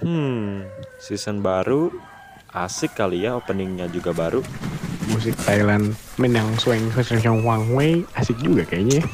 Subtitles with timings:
[0.00, 0.68] Hmm,
[1.00, 1.88] season baru
[2.56, 4.40] asik kali ya openingnya juga baru.
[5.12, 9.00] Musik Thailand menang swing swing wang wei asik juga kayaknya.
[9.00, 9.04] ya.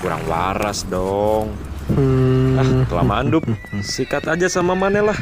[0.00, 1.52] Kurang waras dong.
[1.92, 2.56] Hmm.
[2.56, 3.44] Ah, kelamaan dup.
[3.80, 5.18] Sikat aja sama Mane lah.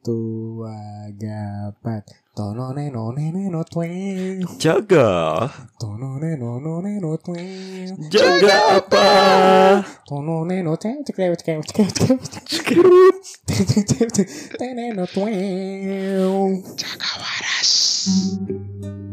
[0.00, 5.52] Tua gapat どのねのねねのとえジャガー。
[5.78, 9.84] どのねののねのとえジャガーパー。
[10.08, 12.24] どのねのてんてくれてくれてくれてくれて
[12.64, 12.82] くれ
[13.46, 19.09] てててててねのとえジャガワラシ。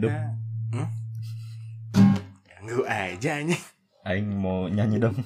[0.00, 0.12] Dup, dup.
[0.70, 0.88] Hmm?
[2.42, 3.60] Ganggu aja nih
[4.02, 5.16] Aing mau nyanyi dong.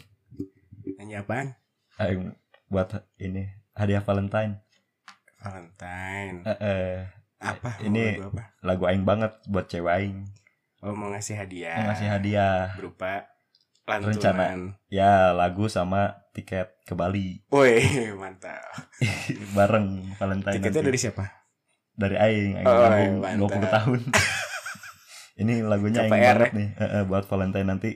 [0.97, 1.55] Nyanyi apaan?
[1.97, 2.35] Aing
[2.67, 4.59] buat ini hadiah Valentine.
[5.39, 6.95] Valentine Eh, eh,
[7.39, 7.79] Apa?
[7.79, 8.43] Ini- lagu apa?
[8.61, 10.19] lagu Aing banget buat cewek Aing.
[10.81, 12.75] Oh mau ngasih hadiah Mau ngasih hadiah.
[12.75, 13.31] Berupa
[13.85, 14.45] lantunan Rencana.
[14.89, 17.79] Ya lagu sama tiket ke Bali Woi
[18.21, 18.59] mantap
[19.57, 20.89] bareng Valentine Tiketnya nanti.
[20.89, 21.25] dari siapa?
[21.95, 23.61] dari Aing, Aing Oh, nabung mantap.
[23.63, 24.01] 20 tahun.
[25.35, 27.91] Ini lagunya Aing KPR, banget nih Eh, eh, buat Valentine nanti.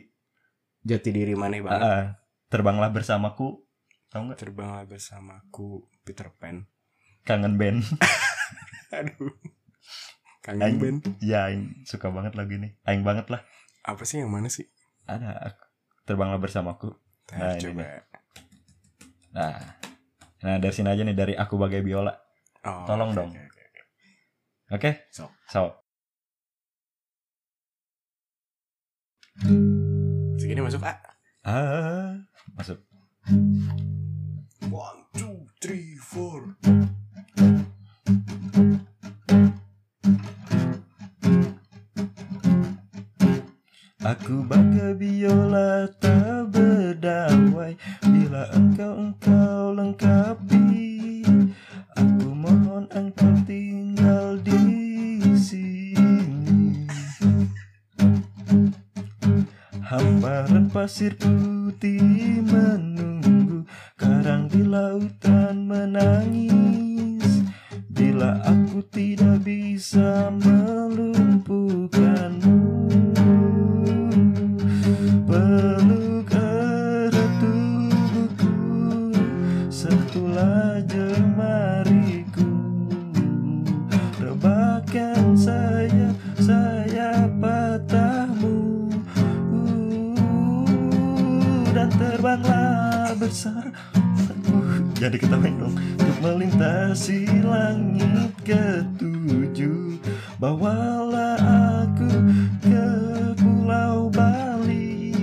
[0.82, 2.04] Jati diri maneh Ah, banget ah.
[2.48, 3.62] terbanglah bersamaku.
[4.08, 4.38] Tahu nggak?
[4.40, 6.64] Terbanglah bersamaku Peter Pan
[7.22, 7.84] Kangen band.
[8.98, 9.36] Aduh
[10.40, 12.72] Kangen Aing, band ya Aing suka banget lagu ini.
[12.82, 13.44] Aing banget lah.
[13.84, 14.64] Apa sih yang mana sih?
[15.04, 15.54] Ada
[16.04, 16.90] terbanglah bersamaku.
[17.30, 17.82] Nah, Nah, ini coba
[19.28, 19.54] Nah,
[20.40, 22.16] nah dari sini aja nih dari aku bagai biola.
[22.64, 23.30] oh, Tolong oke, dong.
[23.30, 23.82] oke, oke, oke.
[24.72, 24.90] Oke?
[25.12, 25.30] Sok.
[25.46, 25.60] So,
[29.38, 30.98] Segini masuk A.
[31.46, 32.18] Ah,
[32.58, 32.82] masuk.
[34.66, 36.58] One, two, three, four.
[44.02, 47.76] Aku bagai biola tak berdawai
[48.08, 51.20] Bila engkau engkau lengkapi
[51.92, 53.97] Aku mohon engkau tinggal
[59.88, 63.64] Hamparan pasir putih menunggu
[63.96, 67.48] Karang di lautan menangis.
[67.88, 72.07] Bila aku tidak bisa melumpuhkanmu
[94.98, 99.94] Jadi ketawain dong Untuk melintasi langit ketujuh
[100.42, 101.38] Bawalah
[101.86, 102.10] aku
[102.58, 102.86] ke
[103.38, 105.14] pulau Bali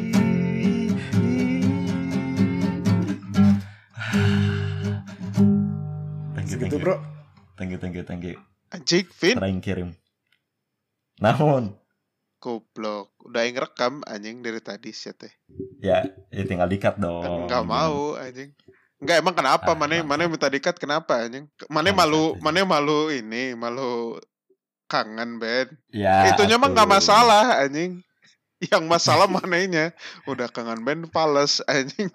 [6.40, 6.80] Thank you, thank you.
[6.80, 6.96] bro
[7.60, 8.36] Thank you, thank you, thank you.
[8.72, 9.36] Anjing, Vin.
[9.40, 9.90] Teraing kirim.
[11.24, 11.72] Namun,
[12.44, 13.16] Goblok.
[13.24, 15.32] Udah yang rekam anjing dari tadi sih teh.
[15.80, 17.48] ya, ya tinggal dikat dong.
[17.48, 18.52] Enggak mau anjing.
[19.02, 19.70] Enggak emang kenapa?
[19.72, 21.46] Ah, Mana mana minta dikat kenapa anjing?
[21.68, 22.42] Mana malu, anjing.
[22.44, 24.16] mana malu ini, malu
[24.88, 25.68] kangen Ben.
[25.92, 28.00] Ya, Itunya mah nggak masalah anjing.
[28.72, 29.92] Yang masalah mananya
[30.26, 32.08] udah kangen Ben pales anjing.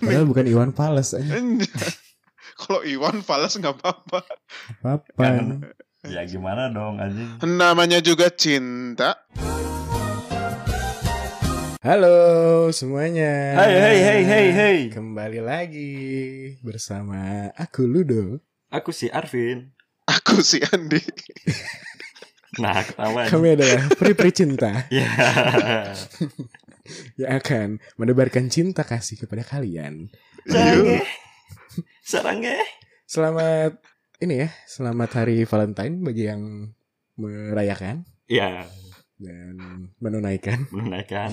[0.00, 1.36] Padahal bukan Iwan Fals aja
[2.56, 4.20] Kalau Iwan pales nggak apa-apa.
[4.80, 5.68] Apa Kangen.
[6.08, 7.36] Ya gimana dong anjing?
[7.44, 9.20] Namanya juga cinta.
[11.80, 14.78] Halo semuanya Hai, hai, hai, hai, hai.
[14.92, 15.96] Kembali lagi
[16.60, 18.36] bersama aku Ludo
[18.68, 19.72] Aku si Arvin.
[20.04, 21.00] Aku si Andi.
[22.60, 23.24] Nah, ketawa.
[23.32, 25.08] Kami adalah peri-peri cinta Ya.
[27.16, 30.12] Yang akan menebarkan cinta kasih kepada kalian
[30.44, 31.00] Sarange.
[32.04, 32.60] Sarange.
[33.08, 33.80] Selamat
[34.20, 36.76] ini ya Selamat hari Valentine bagi yang
[37.16, 38.68] merayakan Ya,
[39.20, 39.54] Dan
[39.96, 41.28] menunaikan menunaikan.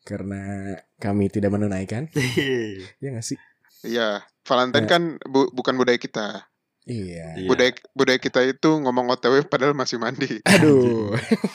[0.00, 0.40] Karena
[0.96, 2.06] kami tidak menunaikan
[3.02, 3.34] Ya gak sih?
[3.82, 4.90] Iya, Valentine Ya.
[4.90, 6.46] kan bu- bukan budaya kita.
[6.84, 7.48] Iya Iya.
[7.48, 10.38] Budaya budaya kita itu ngomong OTW padahal masih mandi.
[10.52, 11.12] Aduh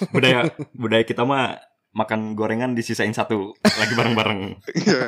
[0.09, 1.57] budaya budaya kita mah
[1.89, 4.41] makan gorengan disisain satu lagi bareng-bareng.
[4.75, 5.01] Iya.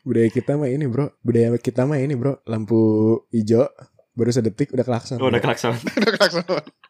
[0.00, 2.80] Budaya kita mah ini bro Budaya kita mah ini bro Lampu
[3.28, 3.68] hijau
[4.12, 5.76] Baru sedetik udah klakson Oh, udah klakson.
[5.76, 6.44] Udah klakson.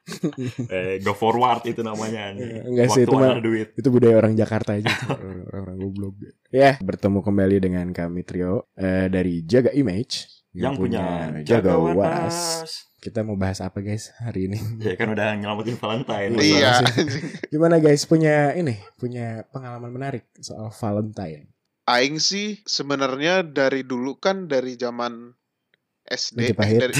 [0.74, 2.32] eh, go forward itu namanya.
[2.34, 3.68] Eh, enggak sih, Waktu itu mah- duit.
[3.76, 4.88] Itu budaya orang Jakarta aja
[5.52, 6.14] Orang-orang goblok
[6.48, 10.26] Ya bertemu kembali dengan kami trio eh, Dari Jaga Image
[10.56, 11.04] Yang punya
[11.44, 12.38] Jaga Jaga Was Waras.
[12.98, 14.58] Kita mau bahas apa guys hari ini
[14.88, 16.32] Ya kan udah nyelamatin Valentine.
[16.34, 16.82] Iya.
[17.52, 21.52] Gimana guys punya ini Punya pengalaman menarik soal Valentine
[21.88, 25.37] Aing sih sebenarnya dari dulu kan dari zaman
[26.08, 26.94] SD, eh, dari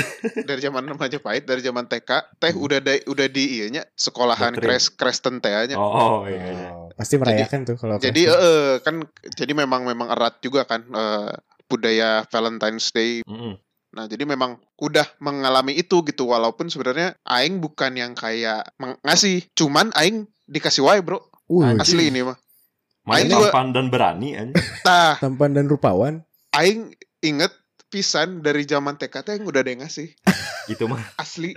[0.44, 4.52] dari zaman Majapahit, dari zaman TK, teh udah da, udah di ianya sekolahan.
[4.54, 5.76] Kres Kristen teh nya.
[5.80, 6.36] Oh, iya.
[6.44, 6.68] iya.
[6.70, 9.00] Oh, Pasti merayakan tuh kalau Jadi eh kan
[9.32, 11.32] jadi memang memang erat juga kan eh,
[11.66, 13.24] budaya Valentine's Day.
[13.24, 13.56] Mm-mm.
[13.88, 18.68] Nah, jadi memang udah mengalami itu gitu walaupun sebenarnya aing bukan yang kayak
[19.00, 21.24] ngasih, cuman aing dikasih wae, Bro.
[21.48, 22.36] Wih, Asli ini mah.
[23.08, 24.60] Main Aing juga- tampan dan berani anjing.
[24.84, 26.20] Tah, tampan dan rupawan
[26.52, 27.52] aing inget
[27.88, 30.12] pisan dari zaman TK teh yang udah ada yang ngasih.
[30.72, 31.00] Itu mah.
[31.16, 31.56] Asli.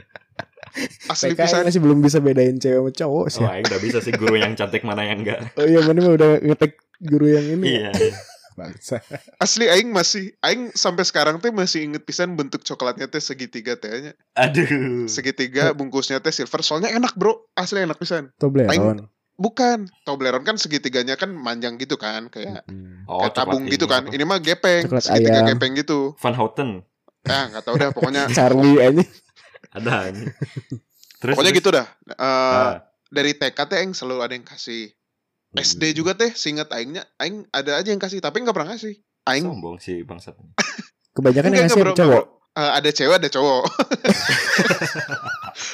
[1.11, 1.63] Asli TK pisan.
[1.67, 4.55] masih belum bisa bedain cewek sama cowok sih Oh, aing udah bisa sih guru yang
[4.55, 5.51] cantik mana yang enggak.
[5.59, 7.91] Oh iya mana mah udah ngetek guru yang ini Iya.
[8.59, 8.99] Bangsa
[9.39, 14.15] Asli aing masih aing sampai sekarang teh masih inget pisan bentuk coklatnya teh segitiga tehnya.
[14.35, 15.07] Aduh.
[15.07, 17.51] Segitiga bungkusnya teh silver soalnya enak, Bro.
[17.55, 18.31] Asli enak pisan.
[18.39, 19.07] Toblerone
[19.41, 23.03] Bukan, Toblerone kan segitiganya kan manjang gitu kan, kayak Hmm.
[23.03, 24.01] Oh, kayak tabung gitu ini kan.
[24.03, 24.11] apa?
[24.11, 25.47] Ini mah gepeng, Coklat segitiga ayam.
[25.49, 26.13] gepeng gitu.
[26.15, 26.83] Van Houten.
[27.23, 29.01] Ya, nggak tahu dah pokoknya Charlie aja
[29.71, 30.29] Ada anjing.
[31.17, 31.57] Terus pokoknya terus?
[31.57, 31.85] gitu dah.
[32.07, 32.71] Eh, Ah,
[33.07, 34.91] dari TK teh aing selalu ada yang kasih.
[35.49, 35.59] Hmm.
[35.59, 38.99] SD juga teh, seingat aingnya, aing ada aja yang kasih, tapi nggak pernah ngasih.
[39.23, 40.33] Aing sombong sih bangsat.
[41.11, 42.23] Kebanyakan yang ngasih cowok.
[42.51, 43.63] Eh, ada cewek ada cowok.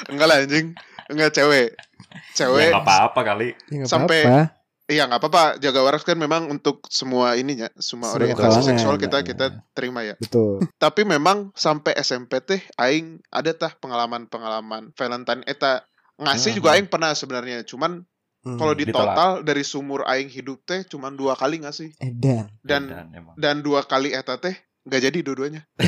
[0.09, 0.73] Enggak lah anjing.
[1.07, 1.69] Enggak cewek.
[1.73, 2.69] Ya Cewek.
[2.69, 3.47] nggak apa-apa kali.
[3.69, 4.55] Ya Sampai- apa-apa.
[4.87, 5.43] Iya nggak apa-apa.
[5.57, 8.67] Jaga waras kan memang untuk semua ininya, semua Semua orientasi kalangan.
[8.69, 10.15] seksual kita kita terima ya.
[10.15, 15.83] Betul Tapi memang sampai SMP teh aing ada tah pengalaman-pengalaman Valentine eta
[16.17, 16.57] ngasih Hmm.
[16.57, 17.61] juga aing pernah sebenarnya.
[17.63, 18.07] Cuman
[18.39, 18.55] Hmm.
[18.55, 19.11] kalau di ditolak.
[19.11, 21.91] total dari sumur aing hidup teh cuman dua kali ngasih.
[21.97, 23.35] Edan Dan emang.
[23.35, 24.55] dan dua kali eta teh
[24.87, 25.61] nggak jadi dua-duanya.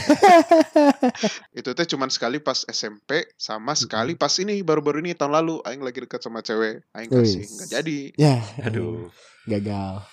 [1.54, 5.80] itu teh cuman sekali pas SMP sama sekali pas ini baru-baru ini tahun lalu aing
[5.80, 9.08] lagi dekat sama cewek aing kasih nggak jadi Ya Aduh.
[9.46, 10.04] Gagal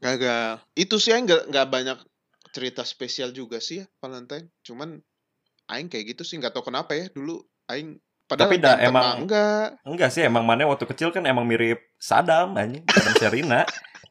[0.00, 1.98] gagal itu sih aing nggak nggak banyak
[2.50, 4.96] cerita spesial juga sih ya Valentine cuman
[5.66, 9.76] aing kayak gitu sih nggak tahu kenapa ya dulu aing padahal Tapi dah emang- enggak
[9.84, 12.84] Enggak sih emang mana waktu kecil kan emang mirip Sadam anjing.
[12.86, 13.60] Sadam Serina.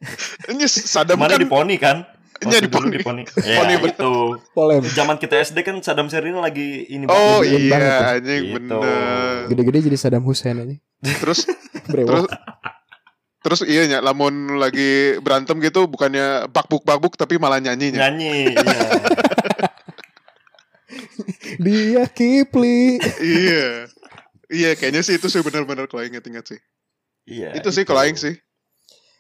[0.49, 2.05] ini sadam Mana kan di poni kan?
[2.35, 2.91] Waktu di dulu Poni.
[2.91, 3.23] di poni.
[3.45, 4.13] Ya, Poni, itu.
[4.51, 7.69] Polem Zaman kita SD kan Sadam Serina lagi ini oh banget.
[7.69, 8.11] Banget iya tuh.
[8.11, 8.53] anjing Gitu.
[8.55, 10.75] bener Gede-gede jadi Saddam Hussein aja
[11.15, 11.39] terus
[11.91, 12.25] Brewok terus
[13.39, 18.55] terus iya nya lamun lagi berantem gitu bukannya bakbuk bakbuk tapi malah nyanyinya Nyanyi.
[18.55, 18.79] Iya.
[21.55, 23.87] Dia Kipli iya
[24.47, 26.59] iya kayaknya sih itu sih benar-benar kalau inget-inget sih
[27.23, 27.55] Iya.
[27.55, 28.35] itu sih kalau aing sih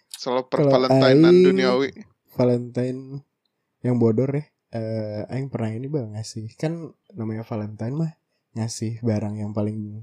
[0.09, 1.91] soal per aing- duniawi
[2.33, 3.21] Valentine
[3.79, 6.73] yang bodor ya eh Aing pernah ini bang ngasih kan
[7.11, 8.11] namanya Valentine mah
[8.53, 10.01] ngasih barang yang paling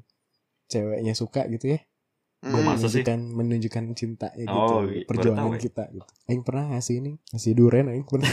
[0.66, 1.80] ceweknya suka gitu ya
[2.40, 2.64] Hmm.
[2.64, 3.04] Masa sih?
[3.04, 5.60] menunjukkan menunjukkan cintanya gitu Oh, iya, perjuangan tahu ya.
[5.60, 8.32] kita gitu Aing pernah ngasih ini ngasih duren Aing pernah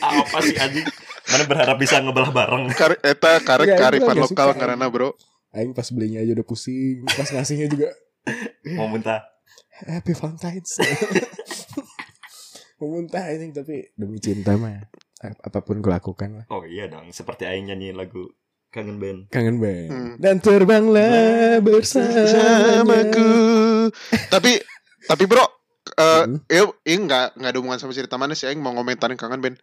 [0.00, 0.86] Apa sih anjing?
[1.26, 2.70] Mana berharap bisa ngebelah bareng.
[2.72, 4.60] Kar eta karek Enggak, karifan lokal suka.
[4.60, 5.18] karena bro
[5.50, 7.90] Aing pas belinya aja udah pusing pas ngasihnya juga
[8.70, 9.26] Mau muntah.
[9.82, 10.78] Happy Valentine's
[12.84, 14.84] mau muntah ini tapi demi cinta mah
[15.18, 18.28] ap- apa pun kulakukan lah Oh iya dong, seperti aing nyanyi lagu
[18.68, 19.30] Kangen Band.
[19.30, 20.12] kangen banget Hmm.
[20.18, 23.30] dan terbanglah bersamaku Samaku
[24.34, 24.60] tapi
[25.02, 25.46] tapi bro
[25.94, 26.42] eh Hmm.
[26.44, 29.56] eh ini nggak nggak ada hubungan sama cerita mana sih Aing mau ngomentarin kangen band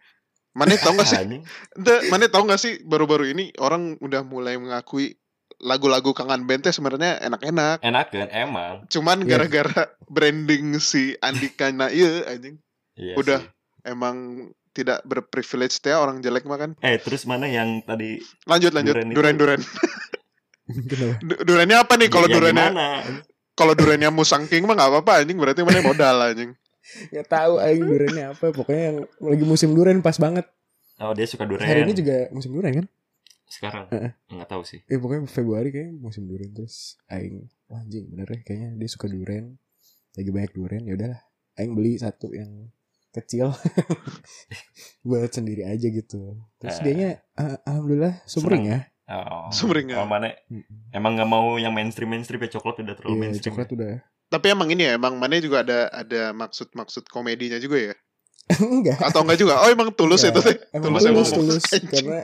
[0.52, 1.18] mana tau gak sih
[2.12, 5.16] mana tau gak sih baru-baru ini orang udah mulai mengakui
[5.58, 8.74] lagu-lagu kangen band teh sebenarnya enak-enak Enak kan emang.
[8.86, 9.28] cuman Iya.
[9.30, 12.56] gara-gara branding si Andika na iya anjing
[12.96, 13.40] Iya Udah.
[13.40, 13.50] sih.
[13.82, 14.16] emang
[14.72, 16.70] tidak berprivilege teh orang jelek mah kan?
[16.80, 18.94] Eh, terus mana yang tadi lanjut lanjut.
[18.94, 19.60] Duren duren duren.
[21.48, 22.70] Durennya apa nih kalau ya, durennya?
[23.52, 25.36] kalau durennya Musang King mah nggak apa-apa anjing.
[25.36, 26.56] Berarti mana modal anjing?
[27.12, 28.50] Gak tahu aing durennya apa.
[28.54, 30.46] Pokoknya yang lagi musim duren pas banget.
[31.02, 31.66] Oh, dia suka durian.
[31.66, 32.86] Hari ini juga musim duren kan?
[33.50, 33.86] Sekarang.
[33.92, 34.12] Heeh.
[34.32, 34.80] Enggak tahu sih.
[34.88, 36.96] Eh pokoknya Februari kayaknya musim duren Terus.
[37.10, 39.60] Aing anjing bener ya Kayaknya dia suka duren.
[40.16, 41.20] Lagi banyak duren ya udahlah.
[41.58, 42.70] Aing beli satu yang
[43.12, 43.52] kecil
[45.02, 46.82] Buat sendiri aja gitu Terus Eh.
[46.82, 49.50] dianya ah, Alhamdulillah sumring ya Oh.
[49.52, 49.98] Sumringah.
[49.98, 50.88] Oh, mana Mm-mm.
[50.90, 53.52] emang nggak mau yang mainstream mainstream ya coklat udah terlalu Iya mainstream.
[53.52, 53.92] coklat udah
[54.26, 57.94] tapi emang ini ya emang mana juga ada ada maksud-maksud komedinya juga ya
[58.64, 60.56] Enggak atau enggak juga oh emang tulus Enggak.
[60.56, 61.36] itu Emang Tulus tulus, emang.
[61.36, 61.64] tulus.
[61.84, 62.20] Karena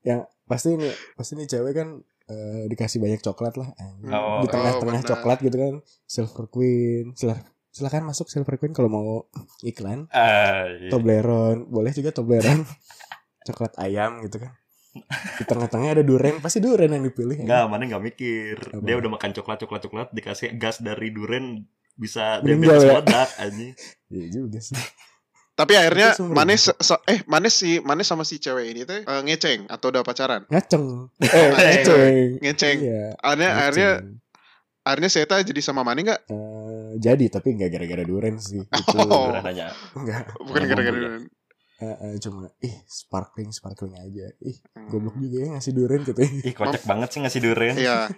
[0.00, 1.88] Yang pasti nih Pasti nih cewek kan
[2.24, 3.68] eh, dikasih banyak coklat lah.
[4.08, 5.10] Oh, di tengah-tengah benar.
[5.10, 5.74] coklat gitu kan
[6.06, 7.36] Silver Queen Sil-
[7.74, 9.26] silakan masuk Silver Queen kalau mau
[9.60, 10.88] iklan Ah, iya.
[10.88, 12.62] Toblerone boleh juga Toblerone
[13.46, 14.54] coklat ayam gitu kan
[15.34, 18.54] di tengah-tengah ada duren pasti duren yang dipilih Enggak, mana nggak mikir.
[18.70, 18.78] Apa?
[18.78, 22.90] Dia udah makan coklat coklat coklat dikasih gas dari duren bisa Meninggal diabetes ya?
[22.94, 23.72] meledak anjing.
[24.14, 24.78] Iya juga sih
[25.52, 29.66] Tapi akhirnya Manes se- eh Manes si Manes sama si cewek ini teh eh, ngeceng
[29.66, 30.46] atau udah pacaran?
[30.46, 32.76] ngaceng eh ngaceng Ngeceng.
[32.80, 34.23] iya Akhirnya akhirnya ngaceng.
[34.84, 36.20] Akhirnya Seta jadi sama Mane nggak?
[36.28, 39.32] Eh, jadi tapi nggak gara-gara duren sih itu Oh.
[39.32, 39.72] Duren nanya.
[39.92, 41.10] nggak Bukan gara-gara dulu ya.
[41.10, 41.24] duren.
[41.74, 44.86] Eh, cuma ih sparkling sparkling aja ih Hmm.
[44.86, 47.74] goblok juga ya ngasih duren katanya Ih, kocak banget sih ngasih duren.
[47.74, 48.08] Iya.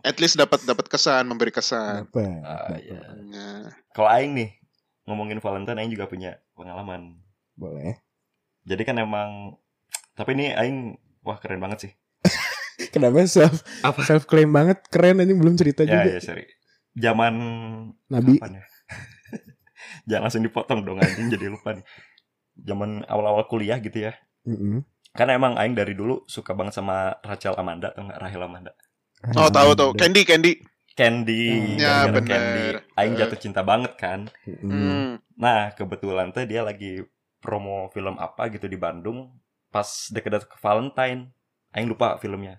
[0.00, 2.06] At least dapat dapat kesan, memberi kesan.
[2.06, 3.00] apa Ah, iya.
[3.20, 4.50] Nah, Kalau aing nih
[5.04, 7.18] ngomongin Valentine aing juga punya pengalaman.
[7.52, 7.98] boleh
[8.62, 9.58] Jadi kan emang
[10.12, 11.92] tapi ini aing wah keren banget sih.
[12.90, 14.00] Kenapa self Apa?
[14.02, 16.44] self claim banget keren aja belum cerita Ya, juga ya, sorry.
[16.92, 17.34] Zaman
[18.06, 18.62] Nabi ya?
[20.08, 21.86] Jangan langsung dipotong dong anjing jadi lupa nih.
[22.60, 24.12] Zaman awal-awal kuliah gitu ya.
[24.44, 24.82] Mm-mm.
[25.10, 28.72] Karena emang aing dari dulu suka banget sama Rachel Amanda atau enggak Rahel Amanda.
[29.34, 29.90] oh tahu tahu.
[29.94, 30.00] Ada.
[30.00, 30.52] Candy Candy.
[30.90, 31.44] Candy,
[31.78, 32.28] Ya, gara-gara bener.
[32.28, 32.64] Candy.
[32.98, 34.28] Aing jatuh cinta banget kan.
[34.44, 35.16] Hmm.
[35.34, 37.00] Nah, kebetulan tuh dia lagi
[37.40, 39.32] promo film apa gitu di Bandung
[39.70, 41.30] pas deket-deket ke Valentine.
[41.72, 42.58] Aing lupa filmnya.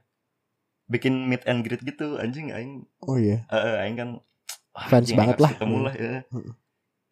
[0.91, 4.09] Bikin meet and greet gitu, anjing aing oh iya eh eh, aing kan
[4.75, 5.49] wah, Fans anjing, banget lah.
[5.55, 6.15] Ketemu lah ya.
[6.27, 6.51] Hmm.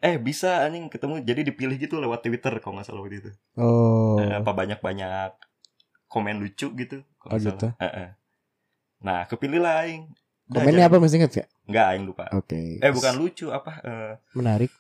[0.04, 3.32] Eh bisa anjing ketemu jadi dipilih gitu lewat Twitter kalau nggak salah waktu itu.
[3.56, 5.32] oh Eh, apa banyak-banyak
[6.12, 7.68] komen lucu gitu kalau Oh, nggak gitu.
[7.80, 8.10] Eh, eh.
[9.00, 10.12] Nah, kepilih lah aing.
[10.50, 12.26] Komennya apa masih ingat gak Enggak, aing lupa.
[12.34, 14.74] oke Eh bukan lucu apa eh, menarik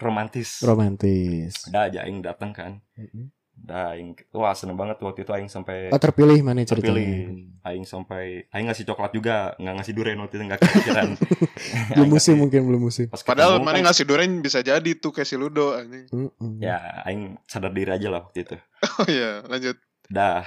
[0.00, 0.64] romantis.
[0.64, 2.72] romantis Udah aja aing datang kan.
[2.96, 3.28] Mm-mm.
[3.62, 7.62] Udah aing wah seneng banget waktu itu aing sampai oh terpilih mana ceritanya terpilih.
[7.62, 11.08] Aing sampai aing ngasih coklat juga, nggak ngasih durian waktu itu nggak kepikiran.
[11.94, 15.10] belum musim ngasih- mungkin belum musim Pas Padahal Mane kan, ngasih duren bisa jadi tuh
[15.10, 16.10] kayak si Ludo anjing.
[16.10, 16.58] Mm-mm.
[16.58, 18.56] ya aing sadar diri aja lah waktu itu.
[18.98, 19.78] Oh iya, lanjut.
[20.08, 20.42] Dah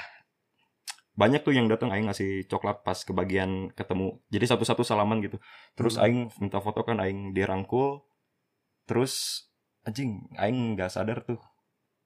[1.16, 4.20] banyak tuh yang datang aing ngasih coklat pas kebagian ketemu.
[4.28, 5.40] Jadi satu-satu salaman gitu.
[5.72, 6.04] Terus Hmm.
[6.04, 8.04] aing minta foto kan aing dirangkul.
[8.84, 9.48] Terus
[9.82, 11.40] anjing aing nggak sadar tuh.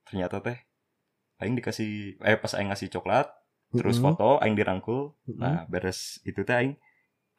[0.05, 0.57] Ternyata teh
[1.41, 3.27] aing dikasih eh pas aing ngasih coklat,
[3.73, 4.05] terus Mm-mm.
[4.15, 5.15] foto aing dirangkul.
[5.27, 5.39] Mm-mm.
[5.39, 6.73] Nah, beres itu teh aing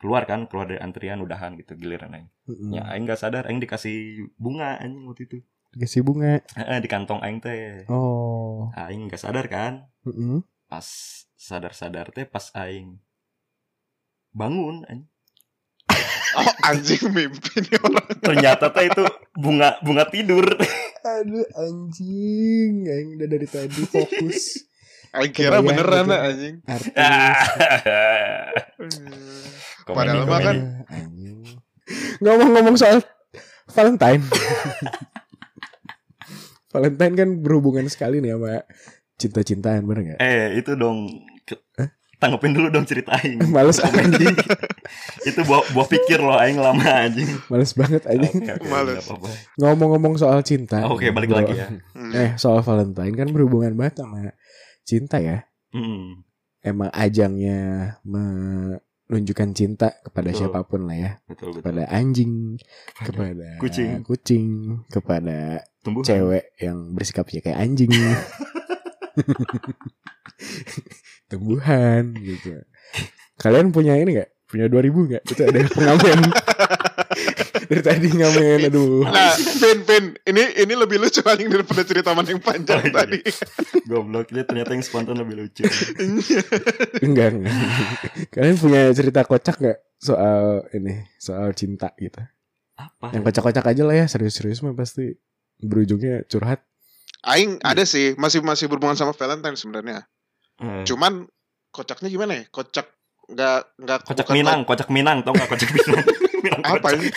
[0.01, 2.29] keluar kan, keluar dari antrian udahan gitu giliran aing.
[2.49, 2.73] Mm-mm.
[2.77, 5.39] Ya aing nggak sadar aing dikasih bunga anjing waktu itu.
[5.71, 7.87] dikasih bunga Heeh, di kantong aing teh.
[7.87, 9.87] oh Aing nggak sadar kan.
[10.03, 10.43] Mm-mm.
[10.67, 10.87] Pas
[11.39, 12.99] sadar-sadar teh pas aing
[14.35, 15.09] bangun anjing.
[16.39, 18.07] Oh anjing mimpi nih orang.
[18.23, 19.03] Ternyata teh itu
[19.41, 20.45] bunga bunga tidur.
[21.01, 24.69] aduh anjing aing udah dari tadi fokus
[25.11, 26.15] Aing kira Kebayang beneran gitu.
[26.15, 26.55] anjing.
[26.63, 26.95] artis
[29.83, 30.71] Komedi, Padahal mah kan komedi.
[30.71, 31.39] Aduh, anjing.
[32.23, 33.03] ngomong-ngomong soal
[33.71, 34.23] Valentine
[36.73, 38.63] Valentine kan berhubungan sekali nih sama
[39.19, 40.19] cinta-cintaan bener gak?
[40.23, 41.11] Eh, itu dong
[42.21, 43.41] tanggepin dulu dong cerita aing.
[43.55, 44.37] Males anjing
[45.29, 47.27] itu buah, buah pikir loh aing lama anjing.
[47.49, 49.05] Males banget anjing Oke, oke, Males.
[49.57, 51.41] Ngomong-ngomong soal cinta Oke, balik bro.
[51.41, 51.67] lagi ya.
[52.13, 54.37] Eh soal Valentine kan berhubungan banget sama
[54.83, 56.27] cinta ya Hmm,
[56.61, 60.39] Emang ajangnya menunjukkan cinta kepada Betul.
[60.45, 61.63] siapa pun lah ya betul betul.
[61.63, 62.59] Kepada anjing
[62.97, 64.03] Kepada Kucing.
[64.03, 64.49] kucing
[64.87, 67.89] Kepada Tumbuh cewek yang bersikapnya kayak anjing
[71.31, 72.59] tumbuhan gitu
[73.39, 76.19] kalian punya ini nggak punya 2000 nggak itu ada pengamen
[77.71, 82.27] dari tadi ngamen aduh Nah, Pin, Pin, ini ini lebih lucu anjing daripada cerita man
[82.27, 82.93] yang panjang Oh, iya.
[82.93, 83.19] tadi.
[83.91, 85.63] Goblok dia ternyata yang spontan lebih lucu.
[86.99, 87.55] enggak enggak
[88.29, 92.19] kalian punya cerita kocak nggak soal ini soal cinta gitu
[92.75, 93.15] Apa?
[93.15, 95.15] yang kocak-kocak aja lah ya serius-serius mah pasti
[95.57, 96.67] berujungnya curhat
[97.21, 100.09] Aing ada sih, masih masih berhubungan sama Valentine sebenarnya.
[100.61, 101.25] Eh, Cuman
[101.71, 102.45] kocaknya gimana ya?
[102.47, 102.87] Kocak
[103.27, 106.03] nggak nggak kocak Minang, kocak Minang, tau gak kocak Minang?
[106.45, 106.99] Minang Apa kocak.
[106.99, 107.09] ini?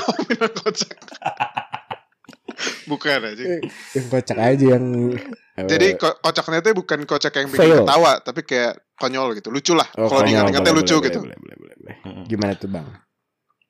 [0.00, 0.96] Oh, Minang kocak.
[2.90, 3.44] bukan aja.
[3.92, 4.84] yang kocak aja yang
[5.70, 7.84] Jadi ko- kocaknya itu bukan kocak yang bikin Fail.
[7.84, 9.52] ketawa, tapi kayak konyol gitu.
[9.52, 9.84] Lucu lah.
[9.92, 11.20] oh, Kalau konyol, diingat-ingatnya lucu boleh, gitu.
[11.20, 11.96] boleh, boleh, boleh, boleh.
[12.02, 12.24] Mm-mm.
[12.24, 12.86] gimana tuh bang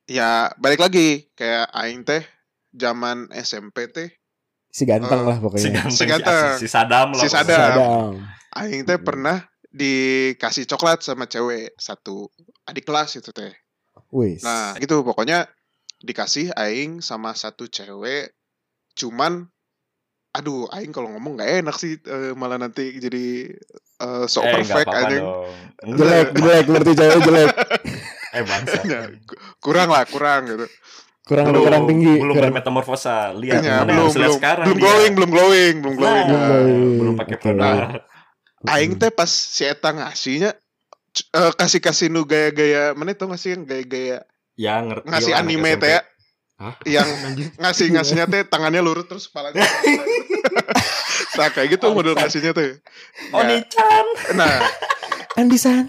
[0.04, 2.22] Ya, balik lagi kayak aing teh
[2.70, 4.10] zaman SMP teh
[4.72, 6.52] si ganteng Eh, lah Si pokoknya ganteng, Si si, ganteng.
[6.56, 7.20] si Sadam lah.
[7.20, 7.28] Si.
[7.28, 7.60] Sadam.
[7.60, 8.12] Sadam.
[8.54, 9.04] aing teh Hmm.
[9.04, 9.36] pernah
[9.70, 12.28] dikasih coklat sama cewek satu
[12.62, 13.52] adik kelas itu teh.
[14.10, 14.40] Wis.
[14.40, 15.48] Nah, gitu pokoknya
[15.98, 18.32] dikasih aing sama satu cewek
[18.92, 19.48] cuman
[20.30, 23.52] aduh aing kalau ngomong nggak enak sih eh, malah nanti jadi
[23.98, 25.48] eh, so eh nggak perfect dong
[25.94, 27.50] Jelek, jelek berarti cewek jelek.
[28.36, 28.78] eh bangsa
[29.22, 30.64] ku- kurang lah kurang gitu
[31.32, 32.14] Kurang belum kurang tinggi.
[32.14, 32.52] belum kurang.
[32.52, 36.38] bermetamorfosa lihat Ya, mana belum lihat belum sekarang belum glowing belum glowing belum glowing Nah,
[36.46, 36.92] glowing.
[36.98, 37.42] belum pakai Oke.
[37.42, 37.76] produk
[38.64, 40.50] aing teh pas si eta ngasihnya
[41.10, 44.18] c- eh, kasih kasih nu gaya-gaya mana tuh ngasih yang gaya-gaya
[44.54, 46.00] ya ngerti ngasih anime teh ya
[46.56, 46.74] Hah?
[46.84, 47.08] yang
[47.58, 49.66] ngasih ngasihnya teh tangannya lurus terus kepalanya
[51.32, 52.62] nah kayak gitu model ngasihnya oh
[53.34, 54.62] Ya, Nichan nah
[55.32, 55.88] Andisan.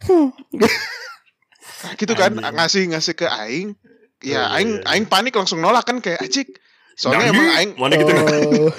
[0.00, 0.30] Hmm.
[0.52, 3.72] Nah, gitu kan ngasih ngasih ke aing
[4.20, 4.86] ya iya, aing iya.
[4.88, 6.58] aing panik langsung nolak kan kayak acik
[6.92, 8.70] soalnya emang aing mana gitu Oh.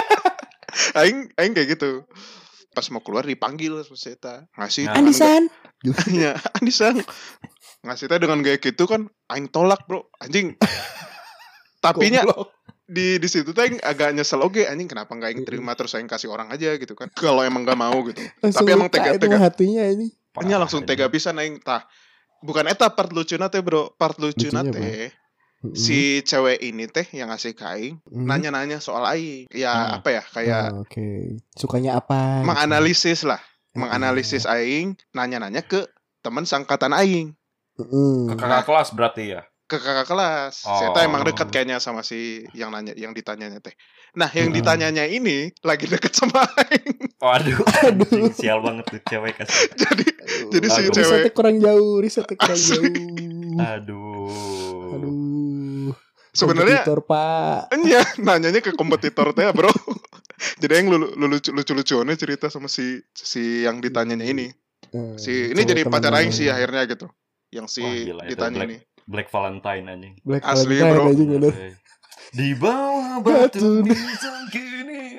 [0.96, 2.06] aing aing kayak gitu
[2.70, 4.96] pas mau keluar dipanggil sama si Eta ngasih Nah.
[4.96, 5.42] Andisan.
[6.16, 7.02] ya Andisan
[7.80, 10.54] ngasih teh dengan gaya gitu kan aing tolak bro anjing
[11.82, 12.52] tapinya Goblok.
[12.84, 16.06] di di situ tuh aing agak nyesel oke anjing kenapa nggak aing terima terus aing
[16.06, 19.24] kasih orang aja gitu kan kalau emang nggak mau gitu Langsung Tapi emang tega- itu
[19.24, 19.38] tega.
[19.40, 20.06] hatinya ini.
[20.36, 21.88] hanya langsung tega pisan aing tah
[22.40, 25.12] bukan eta part lucu teh bro part lucu teh
[25.76, 28.24] si cewek ini teh yang ngasih ke aing Hmm.
[28.24, 29.96] nanya-nanya soal aing ya Hmm.
[30.00, 31.36] apa ya kayak Oh, Oke.
[31.52, 32.40] Sukanya apa?
[32.40, 33.40] menganalisis lah
[33.76, 35.84] menganalisis aing nanya-nanya ke
[36.20, 37.36] teman sangkatan aing
[37.76, 38.28] Hmm.
[38.28, 40.90] ke kakak kelas berarti ya ke kakak kelas Oh.
[40.90, 43.70] saya emang dekat kayaknya sama si yang nanya yang ditanyanya teh
[44.10, 44.58] nah yang Hmm.
[44.58, 48.34] ditanyanya ini lagi deket sama aing waduh Aduh.
[48.34, 50.04] sial banget tuh cewek kasih jadi
[50.50, 50.92] jadi si Aduh.
[50.92, 52.90] cewek Risetnya kurang jauh, risetnya kurang Asli.
[52.90, 53.62] jauh.
[53.62, 55.90] aduh Aduh.
[56.30, 57.58] sebenarnya Kompetitor, Pak.
[57.76, 59.70] Iya, nanyanya ke kompetitor teh, bro.
[60.56, 64.46] Jadi yang lu- lu- lucu lucu lucuannya cerita sama si si yang ditanyanya ini.
[64.90, 67.06] Eh, Si ini jadi pacar aing sih akhirnya gitu.
[67.50, 68.68] Yang si Wah, gila, itu ditanya Black.
[68.68, 68.76] ini.
[69.10, 71.10] Black Valentine anjing Black Asli, Valentine bro.
[71.10, 71.52] aja, bener.
[71.52, 71.74] Eh,
[72.30, 75.18] di bawah Batu nisan kini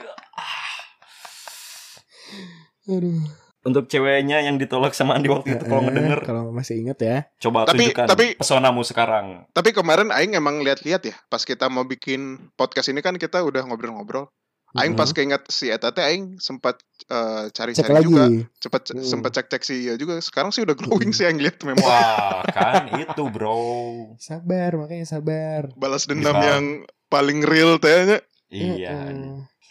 [2.88, 3.20] Aduh.
[3.62, 7.18] untuk ceweknya yang ditolak sama Andi waktu itu kalau Eh, ngedenger Kalau masih inget ya.
[7.38, 11.84] coba Tapi- tunjukkan tapi- pesonamu sekarang Tapi kemarin aing emang lihat-lihat ya, pas kita mau
[11.84, 14.32] bikin podcast ini kan kita udah ngobrol-ngobrol.
[14.74, 18.06] Aing pas keinget si Eta teh aing sempat cek cari-cari lagi.
[18.06, 18.24] juga,
[18.58, 19.04] cepet Hmm.
[19.04, 20.16] sempat cek-cek si Iya juga.
[20.18, 21.18] Sekarang sih udah glowing Hmm.
[21.18, 21.82] sih yang lihat memang.
[21.82, 25.76] wah kan itu bro Sabar, makanya sabar.
[25.76, 26.48] Balas dendam Bisa.
[26.50, 26.66] yang
[27.06, 28.24] paling real tehnya.
[28.48, 29.12] iya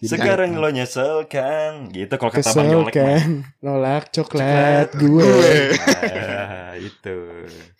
[0.02, 3.28] sekarang lo nyesel kan gitu kalau kata bang Yolek kan
[3.60, 5.56] nolak coklat Coklat gue Gue.
[6.16, 7.16] Ah, itu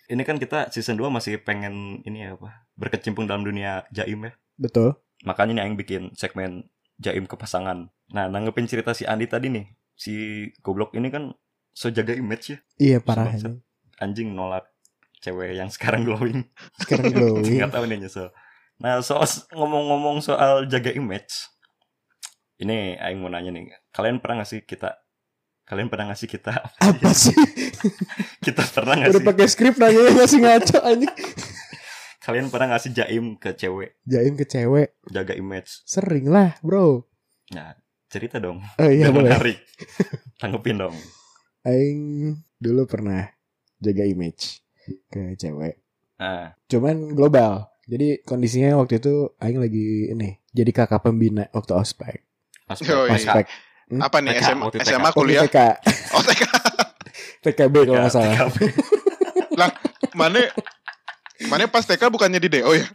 [0.05, 4.37] ini kan kita season 2 masih pengen ini ya apa berkecimpung dalam dunia jaim ya
[4.53, 6.69] betul makanya nih yang bikin segmen
[7.01, 7.89] jaim ke pasangan.
[8.13, 9.65] Nah nanggepin cerita si Andi tadi nih
[9.97, 11.33] si goblok ini kan
[11.73, 12.57] so jaga image ya.
[12.77, 13.57] Iya parah ini.
[13.97, 14.69] Anjing nolak
[15.21, 16.45] cewek yang sekarang glowing.
[16.77, 17.57] Sekarang glowing.
[17.57, 18.29] nggak tahu nih nyesel.
[18.77, 21.49] Nah soal ngomong-ngomong soal jaga image
[22.61, 24.93] ini Aing mau nanya nih kalian pernah gak sih kita
[25.65, 27.33] kalian pernah ngasih kita apa sih?
[28.43, 31.13] Kita pernah nggak udah pakai skrip nanya masih ngaco anjing
[32.21, 33.97] kalian pernah ngasih jaim ke cewek?
[34.05, 34.93] Jaim ke cewek.
[35.09, 35.81] Jaga image.
[35.89, 37.09] Sering lah bro.
[37.49, 37.73] Nah
[38.07, 38.61] cerita dong.
[38.77, 39.29] Oh iya Biar boleh.
[39.33, 39.57] menarik.
[40.41, 40.95] Tanggepin dong.
[41.65, 43.25] Aing dulu pernah
[43.81, 44.61] jaga image
[45.09, 45.81] ke cewek.
[46.21, 46.53] Ah.
[46.69, 47.73] Cuman global.
[47.89, 52.21] Jadi kondisinya waktu itu Aing lagi ini jadi kakak pembina waktu ospek.
[52.69, 52.85] Ospek.
[52.93, 53.09] Yoi.
[53.17, 53.17] TK.
[53.17, 53.45] ospek.
[53.91, 54.45] Apa nih TK,
[54.87, 55.43] SMA, kuliah?
[55.43, 55.57] TK
[56.15, 56.43] Oh TK.
[57.43, 58.45] TKB kalau nggak salah.
[58.53, 59.61] TK.
[60.13, 60.45] Mana
[61.49, 62.85] Mana pas TK bukannya di DO ya?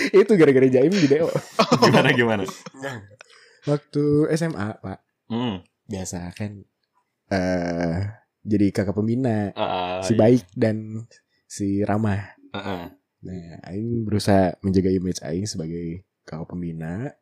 [0.22, 1.28] itu gara-gara jaim di DO
[1.84, 2.44] gimana gimana?
[3.66, 4.98] Waktu SMA pak.
[5.26, 5.66] Hmm.
[5.90, 6.62] Biasa kan
[7.30, 7.98] eh
[8.46, 9.52] jadi kakak pembina.
[9.58, 10.20] Ah, si iya.
[10.22, 11.04] baik dan
[11.50, 12.84] si ramah Ah, ah.
[13.22, 17.14] nah aing berusaha menjaga image aing sebagai kakak pembina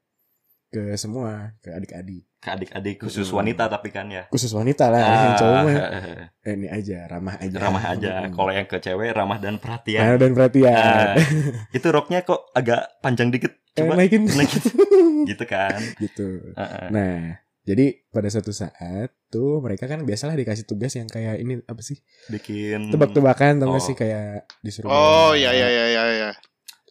[0.72, 3.42] ke semua ke adik-adik ke adik-adik khusus Hmm.
[3.42, 4.30] wanita tapi kan ya.
[4.30, 5.74] Khusus wanita lah yang cowok mah.
[5.74, 6.02] Ah,
[6.40, 7.56] eh, ini aja ramah aja.
[7.58, 8.12] Ramah aja.
[8.22, 8.30] Hmm.
[8.30, 10.72] kalau yang ke cewek ramah dan Ramah perhatian dan perhatian.
[10.72, 11.14] Ah,
[11.76, 13.52] itu roknya kok agak panjang dikit.
[13.74, 14.22] Eh, coba naikin.
[14.24, 14.62] naikin.
[15.30, 15.78] gitu kan.
[15.98, 16.54] Gitu.
[16.54, 16.86] Ah, ah.
[16.88, 17.18] nah
[17.62, 21.98] jadi pada suatu saat tuh mereka kan biasalah dikasih tugas yang kayak ini apa sih?
[22.26, 23.84] Bikin tebak-tebakan tau gak Oh.
[23.84, 24.96] sih kayak disuruh Oh
[25.30, 26.30] bawa, iya iya iya iya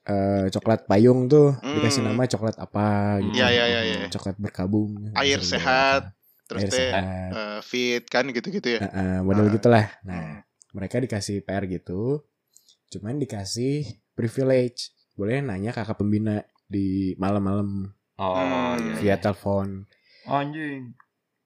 [0.07, 0.45] iya.
[0.45, 1.75] eh, coklat payung tuh Hmm.
[1.75, 2.87] dikasih nama coklat apa
[3.21, 3.35] gitu.
[3.35, 4.07] Iya, iya, iya, iya.
[4.09, 5.11] coklat berkabung.
[5.13, 6.01] Air Disuruh sehat,
[6.47, 7.03] Terus air teh sehat.
[7.29, 8.79] eh, fit kan gitu-gitu ya.
[8.79, 9.53] Nah, eh, model Ah.
[9.53, 9.85] gitulah.
[10.01, 10.41] Nah
[10.71, 12.23] mereka dikasih PR gitu.
[12.87, 14.95] Cuman dikasih privilege.
[15.13, 17.91] Boleh nanya kakak pembina di malam-malam.
[18.15, 18.79] Oh Hmm.
[18.79, 19.83] iya, via telepon.
[20.23, 20.93] Anjing.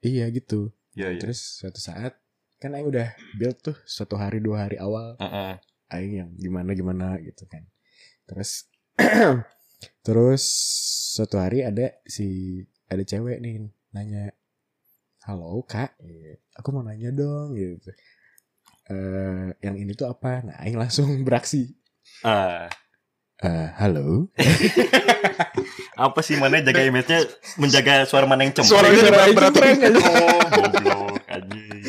[0.00, 0.70] Iya gitu.
[0.92, 1.20] Iya iya.
[1.20, 2.14] Terus suatu saat
[2.58, 5.16] kan Aing udah build tuh suatu hari dua hari awal.
[5.16, 5.52] Ah, ah.
[5.90, 7.66] Aing yang gimana gimana gitu kan
[8.24, 8.66] terus
[10.02, 10.42] Terus
[11.14, 14.34] suatu hari ada si ada cewek nih nanya,
[15.22, 16.38] halo kak, Iya.
[16.54, 17.90] aku mau nanya dong gitu.
[18.84, 20.42] Eh, yang ini tuh apa?
[20.42, 21.70] Nah, Aing langsung beraksi.
[22.22, 22.66] Ah,
[23.38, 24.30] Eh, halo.
[25.94, 27.26] apa sih mana jaga image-nya
[27.58, 28.70] menjaga suara mana yang cempreng.
[28.70, 29.50] Suaranya Suara berat.
[29.50, 29.98] cempreng aja.
[29.98, 31.82] Oh, goblok anjing.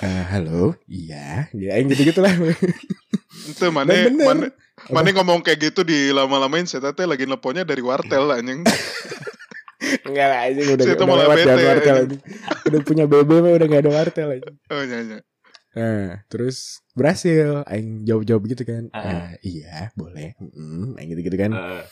[0.00, 0.62] Eh, halo.
[0.86, 1.46] Iya.
[1.50, 2.30] Ya, Aing gitu gitulah.
[3.46, 4.50] Itu mana mana
[4.88, 8.64] mana ngomong kayak gitu di lama-lamain saya teh lagi nelponnya dari wartel anjing.
[10.08, 12.20] Enggak lah, anjing udah, Saya tuh udah malah lewat bete, wartel anjing.
[12.64, 14.56] Udah punya BB mah udah gak ada wartel anjing.
[14.68, 15.18] Oh nyanyi.
[15.70, 16.56] Nah, terus
[16.92, 18.90] berhasil aing jawab-jawab gitu kan.
[18.90, 19.34] Ah.
[19.38, 20.34] "Eh, iya, boleh.
[20.40, 21.52] Mm aing gitu-gitu kan.
[21.52, 21.84] Eh,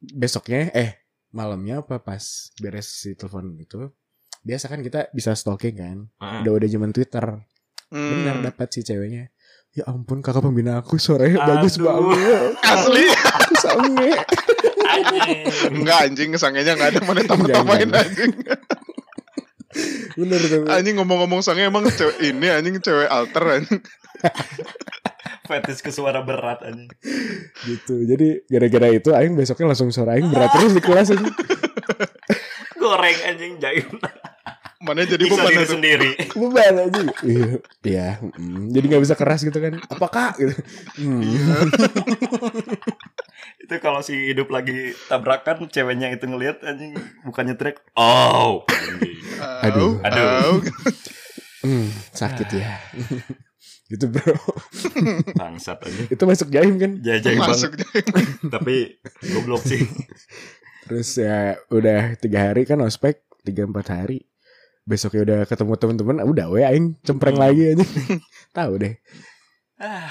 [0.00, 0.96] Besoknya eh
[1.30, 2.24] malamnya apa pas
[2.58, 3.92] beres si telepon itu
[4.40, 5.98] biasa kan kita bisa stalking kan.
[6.18, 6.40] ah.
[6.40, 7.26] Udah udah zaman Twitter.
[7.90, 8.44] Benar Hmm.
[8.44, 9.28] dapat si ceweknya.
[9.70, 12.10] Ya ampun kakak pembina aku suaranya bagus Aduh.
[12.10, 12.58] banget.
[12.66, 13.06] Asli.
[13.06, 14.10] Aku sange.
[14.90, 15.40] Anjing.
[15.78, 18.02] Enggak anjing sangenya enggak ada mana tamat-tamain enggak.
[18.02, 18.32] anjing.
[20.18, 20.66] Bener tuh.
[20.66, 23.78] Anjing ngomong-ngomong sange emang cewek ini anjing cewek alter anjing.
[25.46, 26.90] Fetis ke suara berat anjing.
[27.62, 27.94] Gitu.
[28.10, 31.30] Jadi gara-gara itu aing besoknya langsung suara aing berat terus di kelas anjing.
[32.74, 33.86] Goreng anjing jaim.
[34.90, 35.70] Mana jadi Bisa beban itu.
[35.70, 36.10] sendiri.
[36.40, 37.48] beban aja iya
[37.80, 40.54] iya mm, jadi nggak bisa keras gitu kan apa kak gitu
[40.98, 41.22] Hmm.
[43.60, 44.74] Itu kalau si hidup lagi
[45.06, 47.78] tabrakan ceweknya itu ngelihat anjing bukannya trek.
[47.94, 48.66] Oh.
[48.66, 49.16] Anjing.
[49.62, 49.92] Aduh.
[50.02, 50.58] Aduh.
[51.60, 52.80] Hmm, sakit ya
[53.86, 54.32] gitu bro
[55.34, 56.08] Bangsat anjing.
[56.08, 57.50] itu masuk jaim kan Jajai banget.
[57.52, 57.90] Masuk deh.
[58.54, 58.74] Tapi
[59.28, 59.82] goblok sih.
[60.86, 64.29] terus ya udah tiga hari kan ospek tiga empat hari
[64.90, 67.44] besoknya udah ketemu temen-temen udah we aing cempreng Hmm.
[67.46, 67.84] lagi aja
[68.58, 68.94] tahu deh
[69.78, 70.10] Ah,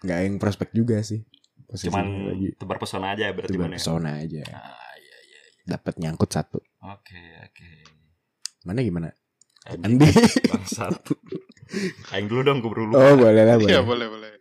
[0.00, 1.26] nggak aing prospek juga sih
[1.66, 3.68] Posisinya cuman lagi tebar pesona aja berarti itu mana.
[3.68, 3.76] ya?
[3.76, 5.42] pesona aja Ah, iya iya.
[5.66, 7.70] dapat nyangkut satu Oke, oke.
[8.62, 9.10] mana gimana
[9.66, 10.08] Andi
[10.46, 11.04] bangsat.
[12.10, 12.92] Aing dulu dong gue dulu.
[12.92, 14.32] oh boleh lah boleh Iya boleh boleh.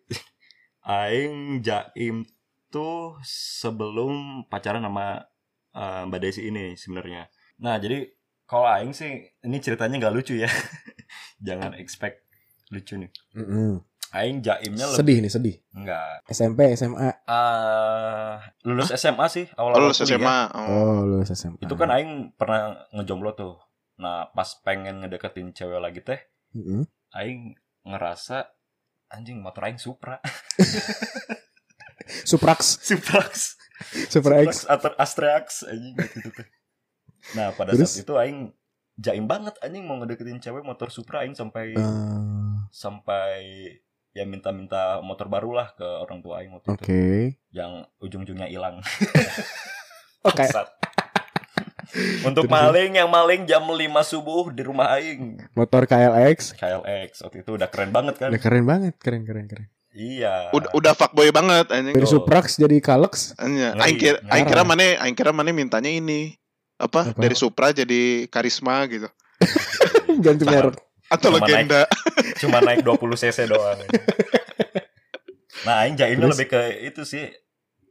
[0.81, 2.23] Aing Jaim
[2.67, 4.11] tuh sebelum
[4.47, 5.27] pacaran sama
[5.69, 7.27] eh, Mbak Desi ini sebenarnya.
[7.59, 8.07] Nah, jadi
[8.49, 10.49] kalau Aing sih ini ceritanya nggak lucu ya.
[11.47, 12.25] Jangan expect
[12.73, 13.13] lucu nih.
[13.37, 13.85] Mm-mm.
[14.09, 16.25] Aing Jaimnya lebih sedih nih sedih enggak.
[16.25, 18.33] SMP SMA eh
[18.65, 20.17] lulus SMA sih awal-awal Lulus kuliah.
[20.17, 20.39] SMA.
[20.57, 20.65] Oh.
[20.65, 23.61] oh lulus SMA Itu kan Aing pernah ngejomblo tuh.
[24.01, 26.17] Nah, pas pengen ngedeketin cewek lagi teh,
[26.57, 26.87] Mm-mm.
[27.13, 27.53] Aing
[27.85, 28.49] ngerasa
[29.13, 30.17] anjing motor Aing Supra.
[32.29, 33.59] Suprax Suprax.
[34.09, 36.45] Supra X atau Astrax anjing gitu tuh.
[37.33, 37.89] Nah, pada Terus?
[37.91, 38.51] saat itu aing
[38.95, 43.39] jaim banget anjing mau ngedeketin cewek motor Supra aing sampai Eh, sampai
[44.11, 46.83] ya minta-minta motor baru lah ke orang tua aing waktu Oke.
[46.83, 46.97] itu
[47.51, 48.81] yang ujung-ujungnya hilang.
[50.27, 50.43] Oke.
[50.43, 50.67] Bangsat.
[52.21, 52.53] Untuk Terus?
[52.53, 53.73] maling yang maling jam 5
[54.05, 55.41] subuh di rumah aing.
[55.57, 56.53] Motor KLX.
[56.53, 58.29] KLX waktu itu udah keren banget kan?
[58.29, 59.67] Udah keren banget, keren keren keren.
[59.89, 60.53] Iya.
[60.53, 61.97] Udah udah fuckboy banget anjing.
[61.97, 62.05] Dari.
[62.05, 63.33] Suprax jadi Kalex.
[63.35, 66.37] Ngeri, aing kira aing kira mana aing kira mana mintanya ini.
[66.79, 67.11] Apa?
[67.11, 67.19] Apa?
[67.19, 69.11] Dari Supra jadi karisma gitu.
[70.23, 70.79] Ganti merek.
[71.07, 71.83] Atau Sama legenda.
[72.37, 73.79] Cuma naik 20 cc doang.
[75.61, 76.37] Nah, aing jaimnya Terus?
[76.37, 77.25] lebih ke itu sih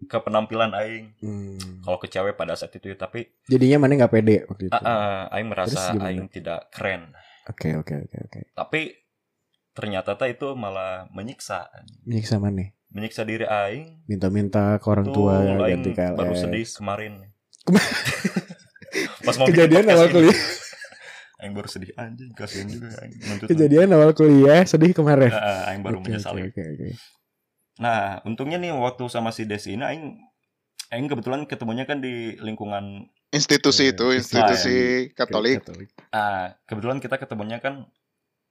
[0.00, 1.12] ke penampilan aing.
[1.18, 1.58] Hmm.
[1.82, 4.72] kalau ke cewek pada saat itu ya, tapi Jadinya mana nggak pede waktu itu.
[4.72, 7.10] ah, ah, aing merasa aing tidak keren
[7.46, 8.40] Oke oke oke oke.
[8.52, 8.92] tapi
[9.72, 11.66] ternyata ta itu malah menyiksa
[12.04, 12.70] Menyiksa mana?
[12.88, 16.14] menyiksa diri aing Minta-minta ke orang tua ganti KLX.
[16.14, 17.12] baru sedih kemarin
[17.64, 17.80] Kema-
[19.28, 20.38] pas mau Kejadian awal ini, kuliah.
[21.38, 25.30] aing baru sedih anjing kasihan juga aing nuntut Kejadian awal kuliah sedih kemarin.
[25.68, 26.88] Aing baru Oke, menyesali Oke oke oke.
[27.78, 30.04] nah untungnya nih waktu sama si Desi ini aing
[30.88, 34.40] aing kebetulan ketemunya kan di lingkungan Institusi Eh, itu, institusi.
[34.40, 34.78] institusi
[35.12, 35.60] Katolik.
[35.60, 35.88] Katolik.
[36.08, 37.84] Ah, kebetulan kita ketemunya kan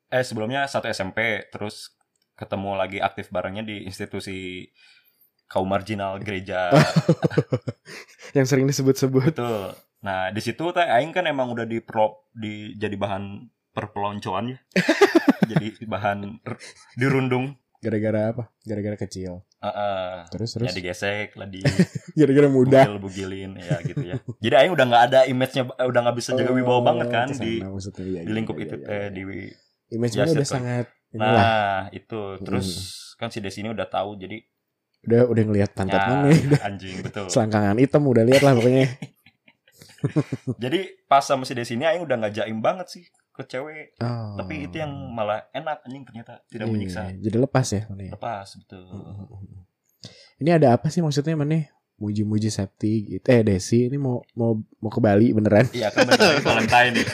[0.07, 1.17] eh sebelumnya satu SMP,
[1.49, 1.97] terus
[2.37, 4.69] ketemu lagi aktif barengnya di institusi
[5.49, 6.69] kaum marginal gereja.
[8.37, 9.33] Yang sering disebut-sebut.
[9.33, 9.73] Betul.
[9.97, 14.57] Nah, di situ teh aing kan emang udah di pro di jadi bahan perpeloncoan ya.
[15.51, 16.37] jadi bahan
[16.95, 17.57] dirundung.
[17.77, 18.43] Gara-gara apa?
[18.65, 19.45] Gara-gara kecil.
[19.57, 20.25] Heeh.
[20.33, 20.73] Terus Ya terus.
[20.73, 21.61] digesek lah di
[22.19, 22.85] Gara-gara muda.
[22.85, 24.15] bugil bugilin ya gitu ya.
[24.41, 27.53] Jadi aing udah nggak ada image-nya udah nggak bisa jaga wibawa banget kan Oh, di
[27.61, 28.03] maksudnya.
[28.05, 29.07] Iya, di iya, lingkup iya, itu iya, eh iya.
[29.13, 29.21] di
[29.87, 31.31] Image-nya ya, udah sangat inilah.
[31.37, 32.21] Nah, itu.
[32.43, 32.67] Terus
[33.17, 34.37] kan si Desi ini udah tahu jadi
[35.07, 36.27] udah udah ngelihat pantat ya, mana
[36.67, 37.29] anjing betul.
[37.31, 38.91] selangkangan hitam udah lihat lah pokoknya
[40.63, 43.93] Jadi pas sama si Desi ini aing udah nggak jaim banget sih ke cewek.
[43.99, 44.33] oh.
[44.35, 47.01] Tapi itu yang malah enak anjing ternyata tidak Iya, menyiksa.
[47.15, 48.09] jadi lepas ya mana?
[48.09, 48.85] Lepas betul.
[50.37, 51.65] ini ada apa sih maksudnya mana
[51.97, 53.25] muji-muji Septi gitu.
[53.25, 55.65] Eh Desi ini mau mau mau ke Bali beneran?
[55.71, 57.05] Iya kan bentar lagi Valentine nih.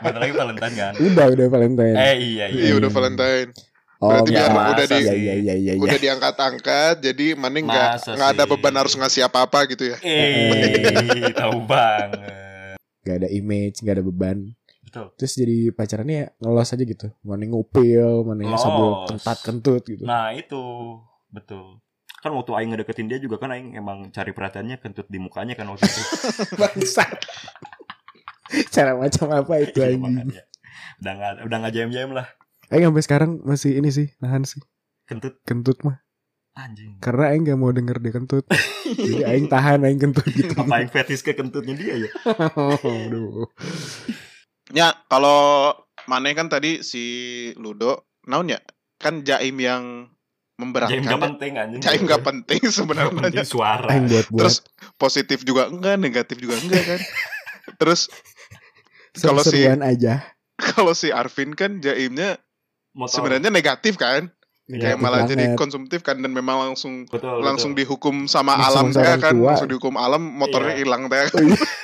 [0.00, 0.92] Bentar lagi Valentine kan.
[0.96, 1.94] Udah udah Valentine.
[1.94, 2.62] Eh iya iya.
[2.68, 3.50] Iya udah Valentine.
[3.98, 5.72] Oh, berarti biar biar udah di- Iya iya iya iya.
[5.74, 5.82] iya.
[5.82, 9.96] Udah diangkat-angkat jadi mana nggak Masa nggak ada beban harus ngasih apa-apa gitu ya.
[10.00, 12.76] Eh, tahu banget.
[13.02, 14.50] Gak ada image, gak ada beban.
[14.82, 15.14] Betul.
[15.14, 17.06] Terus jadi pacarannya ya ngelos aja gitu.
[17.20, 20.02] Mana ngupil, mana yang sambil kentat kentut gitu.
[20.02, 20.58] Nah, itu
[21.30, 21.78] betul.
[22.18, 25.70] Kan waktu aing ngedeketin dia juga kan aing emang cari perhatiannya kentut di mukanya kan
[25.70, 26.02] waktu itu.
[26.60, 27.14] Bangsat.
[28.70, 30.42] Cara macam apa itu Iya, makanya.
[30.98, 32.26] Udah nggak udah nggak jam-jam lah
[32.68, 34.58] Aing sampai sekarang masih ini sih, nahan sih.
[35.04, 36.02] kentut Kentut mah.
[36.52, 36.98] anjing.
[36.98, 38.42] Karena Aing gak mau denger dia kentut.
[38.82, 40.56] Jadi Aing tahan Aing kentut gitu.
[40.58, 42.10] Apa aing fetish ke kentutnya dia ya?
[43.06, 43.46] Aduh.
[44.68, 45.72] Ya, kalau
[46.04, 47.04] Mane kan tadi si
[47.54, 48.58] Ludo, naon ya?
[48.96, 50.08] Kan Jaim yang
[50.56, 50.96] memberatkan.
[50.96, 51.80] Jaim gak penting anjing.
[51.84, 53.14] Jaim gak penting sebenarnya.
[53.14, 53.92] penting suara.
[53.92, 54.56] Aing buat buat Terus
[54.96, 57.00] positif juga enggak, negatif juga enggak kan.
[57.76, 58.08] Terus
[59.12, 60.24] kalau si- aja.
[60.56, 62.40] kalau si Arvin kan Jaimnya
[62.96, 63.12] Motor.
[63.14, 64.32] sebenarnya negatif kan.
[64.66, 65.30] Iya, Kayak malah banget.
[65.32, 67.86] jadi konsumtif kan dan memang langsung betul, langsung betul.
[67.86, 69.46] dihukum sama Langsung alam sama teh orang kan, tua.
[69.46, 70.80] langsung dihukum alam, motornya Iya.
[70.80, 71.22] hilang teh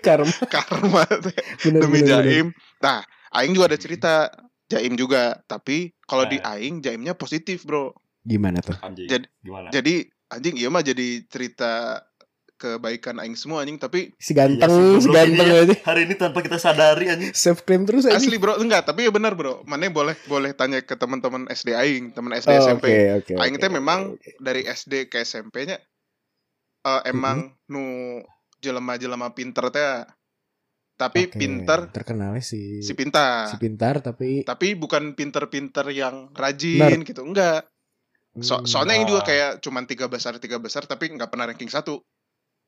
[0.00, 2.22] karma karma teh bener, demi bener, bener.
[2.22, 2.46] Jaim.
[2.78, 3.00] Nah,
[3.32, 4.28] Aing juga ada cerita
[4.66, 6.54] Jaim juga, tapi kalau di Nah.
[6.54, 7.90] Aing Jaimnya positif bro.
[8.20, 8.76] Gimana tuh?
[8.78, 9.08] anjing.
[9.08, 9.68] Jadi- gimana?
[9.70, 9.94] Jadi
[10.28, 11.98] anjing iya mah jadi cerita
[12.60, 15.64] kebaikan Aing semua anjing, tapi Si ganteng, Iya si ganteng ini ya.
[15.64, 15.74] aja.
[15.82, 17.32] Hari ini tanpa kita sadari anjing.
[17.32, 18.14] Self claim terus aja.
[18.14, 19.64] asli bro enggak, tapi ya benar bro.
[19.64, 22.84] Mana boleh boleh tanya ke teman-teman SD Aing, teman SD Oh, SMP.
[23.16, 23.32] Oke, oke.
[23.34, 24.30] Aing oke, teh oke, memang oke.
[24.38, 25.80] dari SD ke SMP-nya
[26.82, 28.20] eh, emang nu
[28.58, 30.04] jelema-jelema pinter teh.
[30.94, 33.48] Tapi Oke, pinter terkenalnya si si pintar.
[33.48, 37.08] si pintar tapi Tapi bukan pinter-pinter yang rajin Nerd.
[37.08, 37.24] gitu.
[37.24, 37.64] Enggak.
[38.36, 41.66] So- Hmm, soalnya Aing juga kayak cuman tiga besar tiga besar tapi nggak pernah ranking
[41.66, 42.04] satu.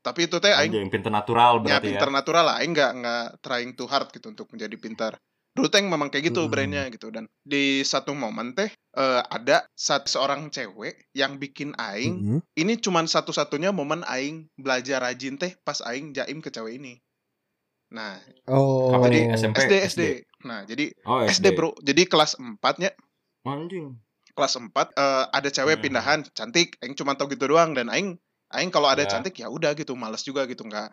[0.03, 1.91] Tapi itu teh Aing pinter natural ya berarti ya.
[1.95, 2.55] pinter natural lah.
[2.59, 5.13] Aing nggak nggak trying too hard gitu untuk menjadi pintar.
[5.53, 6.51] Dulu teh memang kayak gitu Hmm.
[6.51, 12.15] brainnya gitu dan di satu momen teh eh, ada satu seorang cewek yang bikin Aing
[12.19, 12.39] mhm.
[12.57, 16.99] ini cuman satu-satunya momen aing belajar rajin teh pas aing jaim ke cewek ini.
[17.93, 18.17] Nah,
[18.49, 18.89] Oh.
[19.05, 19.57] Jadi, SMP?
[19.61, 20.03] SD SD.
[20.49, 21.77] Nah, jadi Oh, SD, Bro.
[21.79, 22.91] Jadi kelas 4-nya,
[23.45, 24.01] Anjing.
[24.33, 25.85] kelas 4 eh, ada cewek Hmm.
[25.85, 28.17] pindahan cantik, aing cuma tahu gitu doang dan aing
[28.53, 29.11] aing kalau ada Ya.
[29.11, 30.93] cantik ya udah gitu, malas juga gitu nggak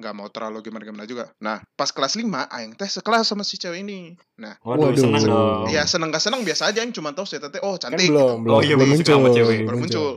[0.00, 1.28] nggak mau terlalu gimana-gimana juga.
[1.42, 4.14] Nah, pas kelas 5 aing teh sekelas sama si cewek ini.
[4.38, 5.02] Nah, Waduh, Waduh.
[5.02, 5.68] seneng dong.
[5.68, 8.08] ya seneng gak seneng biasa aja aing cuma tahu si teh oh Kan cantik.
[8.08, 9.58] belum, belum, Oh, iya, belum belum suka sama muncul, cewek.
[9.66, 10.10] belum muncul.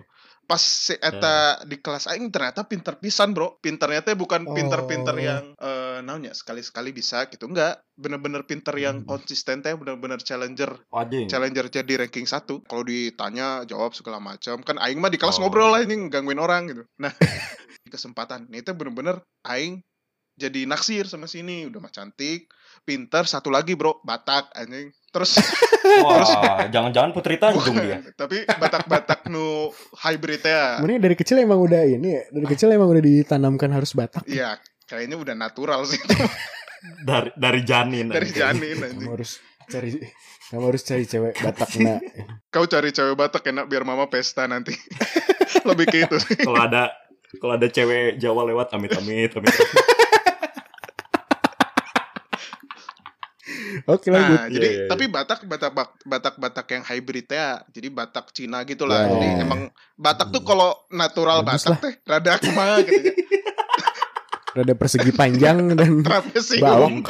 [0.44, 3.64] Pas si eta di kelas aing ternyata pinter pisan, Bro.
[3.64, 5.24] Pinternya teh bukan pinter-pinter Oh.
[5.24, 7.48] yang eh naonnya sekali-sekali bisa gitu.
[7.48, 9.08] Enggak, bener-bener pinter yang Hmm.
[9.08, 10.84] konsisten teh bener-bener challenger.
[11.28, 12.60] Challenger jadi ranking satu.
[12.64, 14.60] Kalau ditanya jawab segala macam.
[14.62, 15.48] Kan aing mah di kelas Oh.
[15.48, 16.84] ngobrol lah ini gangguin orang gitu.
[17.00, 17.16] Nah,
[17.94, 18.52] kesempatan.
[18.52, 19.80] Ini teh bener-bener aing
[20.34, 22.50] jadi naksir sama sini udah mah cantik,
[22.84, 24.92] pinter, satu lagi bro, Batak anjing.
[25.10, 25.38] Terus
[26.04, 28.02] Wah, jangan-jangan Putri Tanjung dia.
[28.22, 29.70] tapi Batak-Batak nu
[30.04, 30.78] hybrid ya.
[30.82, 34.26] Sebenarnya dari kecil emang udah ini ya, dari kecil emang udah ditanamkan harus Batak.
[34.26, 34.58] Iya,
[34.90, 36.02] kayaknya udah natural sih
[37.08, 38.12] Dari dari janin.
[38.12, 38.36] dari anjing.
[38.36, 39.10] janin Kamu anjing.
[39.16, 39.32] harus
[39.64, 39.90] cari
[40.52, 42.00] kamu harus cari cewek Batak nah.
[42.52, 44.76] Kau cari cewek Batak enak biar mama pesta nanti.
[45.64, 46.44] Lebih ke itu sih.
[46.44, 46.92] Kalau ada
[47.40, 49.54] kalau ada cewek Jawa lewat amit amit amit.
[53.86, 54.36] Oke lanjut.
[54.36, 54.88] Nah, Iya, jadi iya, iya.
[54.88, 57.62] tapi Batak Batak Batak Batak yang hybrid ya.
[57.68, 59.04] Jadi Batak Cina gitu lah.
[59.04, 59.10] Ya.
[59.12, 59.62] Jadi emang
[59.94, 63.14] Batak tuh kalau natural Bagus Batak teh rada ke mana gitu ya.
[64.54, 67.02] Rada persegi panjang dan Trapesium.
[67.02, 67.10] Balok.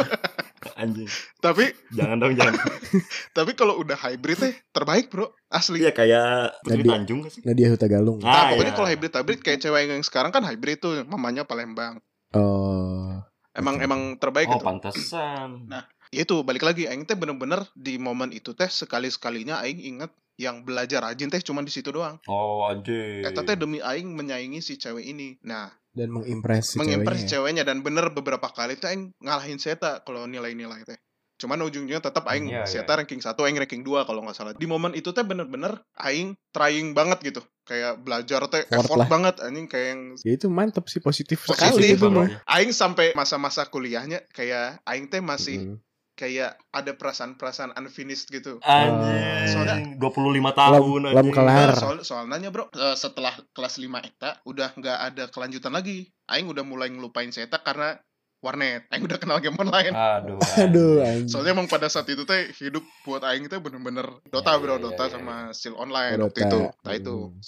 [0.74, 1.12] Anjing.
[1.38, 2.56] tapi Jangan dong jangan.
[3.38, 5.36] tapi kalau udah hybrid teh terbaik, Bro.
[5.46, 5.80] Asli.
[5.80, 7.44] Iya kayak Putri Jadi- Tanjung sih?
[7.44, 8.18] Nadia Hutagalung.
[8.18, 8.78] Nah, Ah, pokoknya iya.
[8.78, 12.00] kalau hybrid hybrid kayak cewek yang sekarang kan hybrid tuh mamanya Palembang.
[12.34, 13.20] Oh.
[13.54, 13.86] Emang Oke.
[13.86, 14.66] emang terbaik Oh itu.
[14.66, 15.68] pantesan.
[15.68, 20.14] Nah, Ya itu balik lagi aing teh bener-bener di momen itu teh sekali-sekalinya aing inget
[20.36, 22.22] yang belajar rajin teh cuma di situ doang.
[22.26, 23.26] Oh anjing.
[23.26, 25.42] Eta teh demi aing menyaingi si cewek ini.
[25.42, 27.32] Nah, Dan mengimpresi mengimpress ceweknya.
[27.34, 30.98] ceweknya dan bener beberapa kali tuh aing ngalahin Seta kalau nilai-nilai teh.
[31.34, 34.54] Cuman ujungnya tetap aing Iya, Seta ranking 1, aing ranking 2 kalau nggak salah.
[34.54, 37.42] Di momen itu teh bener-bener aing trying banget gitu.
[37.64, 39.10] Kayak belajar teh Effort effort lah.
[39.10, 42.30] banget anjing kayak yang Ya itu mantep sih positif Positif sekali itu mah.
[42.48, 45.78] aing sampai masa-masa kuliahnya kayak aing teh masih Hmm.
[46.14, 48.62] Kayak ada perasaan-perasaan unfinished gitu.
[48.62, 49.50] Anjing.
[49.50, 51.34] Soalnya- 25 tahun Lam- lam anjing.
[51.34, 51.68] kelar.
[51.68, 56.46] Nah, soal soalnya bro eh, setelah kelas 5 eta udah nggak ada kelanjutan lagi aing
[56.46, 57.98] udah mulai ngelupain Seta karena
[58.40, 58.84] warnet.
[58.92, 59.90] Aing udah kenal game online.
[59.90, 60.36] Aduh.
[60.64, 61.32] Aduh, anjing.
[61.32, 64.84] Soalnya emang pada saat itu teh hidup buat aing teh bener-bener Dota Ya, bro, ya,
[64.84, 66.50] Dota ya, sama Steel Online Oh, waktu Dota.
[66.50, 66.60] itu.
[66.84, 67.40] Nah itu, Hmm.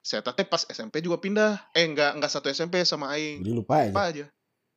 [0.00, 1.58] saya tak teh pas SMP juga pindah.
[1.74, 3.42] Eh enggak enggak satu SMP sama aing.
[3.42, 3.90] Jadi lupa aja.
[3.90, 4.24] Apa aja.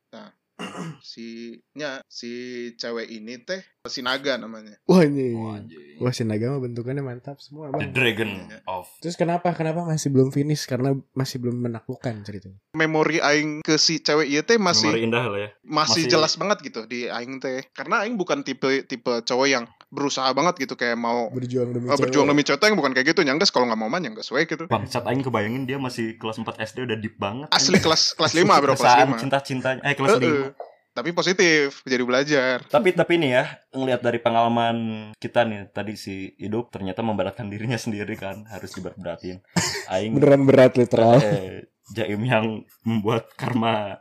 [0.09, 0.27] Nah,
[1.01, 1.27] si
[1.71, 2.29] nya si
[2.73, 4.77] cewek ini teh si Naga namanya.
[4.85, 5.33] Wah ini.
[5.33, 5.97] Anjing.
[5.97, 7.91] Wah si naga mah bentukannya mantap semua The bang.
[7.91, 8.59] Dragon Iya.
[8.67, 12.59] of Terus kenapa kenapa masih belum finish karena masih belum menaklukkan ceritanya.
[12.71, 15.49] Memori aing ke si cewek iya teh Memori masih indah lah ya.
[15.61, 17.65] masih, masih- jelas banget gitu di aing teh.
[17.71, 21.97] Karena aing bukan tipe tipe cowok yang berusaha banget gitu kayak mau Berjuang demi eh,
[21.97, 23.21] berjuang demi yang bukan kayak gitu.
[23.25, 24.69] Nyangges kalau nggak mau man nyangges we gitu.
[24.69, 27.49] Bangsat aing kebayangin dia masih kelas 4 SD udah deep banget.
[27.49, 29.21] Asli kelas kelas 5 bro, kelas Perasaan 5.
[29.25, 30.53] cinta-cintanya eh kelas Heeh.
[30.55, 30.69] 5.
[30.89, 32.65] Tapi positif, jadi belajar.
[32.65, 34.77] Tapi tapi nih ya, ngelihat dari pengalaman
[35.15, 39.39] kita nih tadi si hidup ternyata memberatkan dirinya sendiri kan, harus diberat-beratin.
[39.87, 41.21] Aing Beneran berat literal.
[41.23, 43.97] eh, Jaim yang membuat karma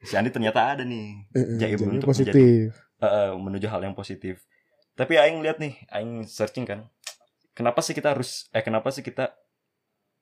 [0.00, 1.28] si Andi ternyata ada nih
[1.60, 2.68] Jaim Jadi untuk positif.
[3.00, 4.44] eh, eh, menuju hal yang positif.
[5.00, 6.84] Tapi aing lihat nih, aing searching kan.
[7.50, 9.32] Kenapa sih kita harus eh kenapa sih kita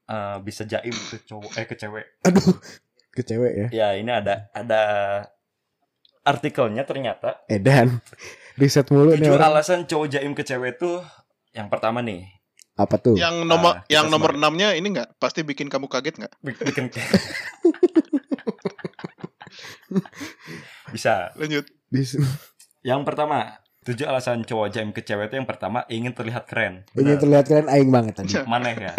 [0.07, 2.07] eh, bisa jaim ke cowok eh ke cewek?
[2.23, 2.55] Aduh,
[3.11, 3.67] ke cewek ya.
[3.75, 4.83] Ya, ini ada ada
[6.23, 7.99] artikelnya ternyata Edan.
[8.55, 9.51] Riset mulu nih tujuh orang.
[9.51, 11.01] alasan cowok jaim ke cewek tuh
[11.51, 12.27] yang pertama nih
[12.77, 13.17] Apa tuh?
[13.17, 16.35] Yang nomor Ah, kita yang nomor 6-nya ini enggak pasti bikin kamu kaget enggak?
[16.39, 16.87] bik- bikin
[20.93, 21.65] bisa Lanjut.
[21.89, 22.21] Bisa
[22.85, 23.57] yang pertama
[23.89, 27.67] tujuh alasan cowok jaim ke cewek itu yang pertama ingin terlihat keren ingin terlihat keren
[27.67, 28.31] aing banget tadi.
[28.31, 28.45] Ya.
[28.45, 28.93] mana ya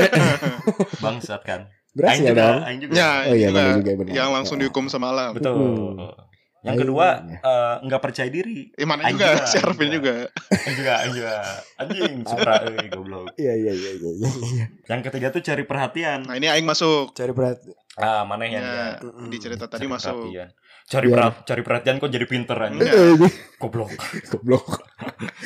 [0.99, 2.59] bangsat kan Berhasil Aing juga, dong.
[2.63, 2.93] Aing juga.
[2.93, 4.13] Ya, Oh iya benar juga benar.
[4.13, 5.33] yang langsung dihukum sama alam.
[5.33, 6.13] betul Hmm.
[6.59, 7.37] yang Aing, kedua ya.
[7.39, 9.95] eh, nggak percaya diri Eh mana Aing juga, juga, si Aing Arvin juga.
[9.95, 10.15] juga.
[10.59, 11.33] Aing juga Aing juga
[11.77, 14.29] anjing supra euy goblok Iya iya iya iya iya.
[14.45, 14.65] iya.
[14.85, 17.09] yang ketiga tuh cari perhatian Nah, ini aing masuk.
[17.11, 17.73] Cari perhatian.
[17.95, 19.27] ah mana yang Ya, Mm-mm.
[19.27, 20.13] di cerita tadi cari masuk.
[20.19, 20.49] perhatian
[20.89, 22.93] cari Biar- perhatian cari perhatian kok jadi pinter anjing Iya.
[22.97, 23.13] Eh,
[23.55, 23.89] goblok
[24.31, 24.65] Goblok.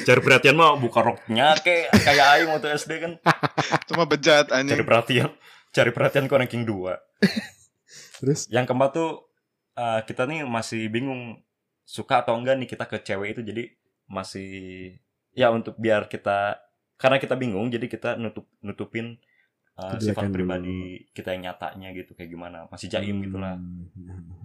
[0.01, 3.11] cari perhatian mah buka roknya kayak kayak aing waktu SD kan
[3.87, 4.79] Cuma bejat cari anjing.
[4.81, 5.29] perhatian
[5.69, 6.95] cari perhatian kok ranking 2
[8.17, 9.27] Terus yang keempat tuh
[9.73, 11.43] eh, kita nih masih bingung
[11.83, 13.67] suka atau enggak nih kita ke cewek itu jadi
[14.05, 14.49] masih
[15.31, 16.55] ya untuk biar kita
[16.95, 19.19] karena kita bingung jadi kita nutup nutupin
[19.73, 20.35] eh, sifat Kejelekan dulu.
[20.37, 20.79] pribadi
[21.11, 23.91] kita yang nyatanya gitu kayak gimana masih jaim gitu lah Hmm.
[23.99, 24.39] Nangkap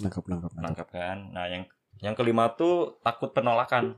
[0.00, 0.50] nangkap nangkap.
[0.54, 1.64] nangkap kan nah yang
[2.00, 3.96] yang kelima tuh takut penolakan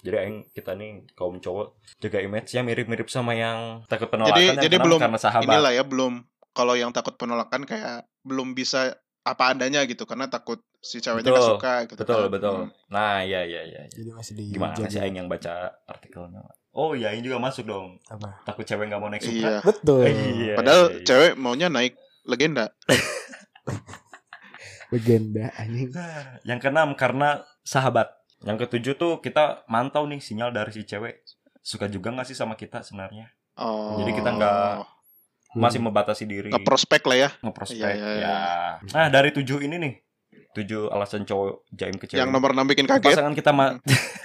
[0.00, 4.56] jadi yang kita nih kaum cowok jaga image-nya mirip-mirip sama yang takut penolakan Jadi yang
[4.58, 6.12] jadi belum karena sahabat inilah ya belum
[6.50, 11.56] kalau yang takut penolakan kayak belum bisa apa adanya gitu karena takut si ceweknya Betul,
[11.56, 11.96] suka gitu.
[11.98, 12.32] betul kan.
[12.32, 12.70] betul Hmm.
[12.88, 15.52] nah iya iya iya Jadi masih di gimana sih Aing yang baca
[15.84, 18.40] artikelnya oh iya Aing juga masuk dong Apa?
[18.44, 19.56] takut cewek nggak mau naik supra Iya.
[19.60, 20.00] Betul.
[20.04, 21.04] Iya, Padahal iya, iya.
[21.04, 22.68] cewek maunya naik legenda.
[24.94, 25.90] Legenda anjing.
[26.48, 27.28] Yang keenam karena
[27.60, 28.08] sahabat
[28.40, 31.24] yang ketujuh tuh kita mantau nih sinyal dari si cewek
[31.58, 33.96] suka juga nggak sih sama kita sebenarnya Oh.
[33.96, 34.82] Jadi kita nggak-
[35.54, 37.28] masih membatasi diri ngeprospek lah ya.
[37.38, 38.26] ngeprospek Iya, iya, iya.
[38.26, 38.38] ya
[38.90, 39.94] nah dari tujuh ini nih
[40.52, 43.14] tujuh alasan cowok jaim ke cewek Yang nomor 6 bikin kaget.
[43.14, 43.78] pasangan kita ma-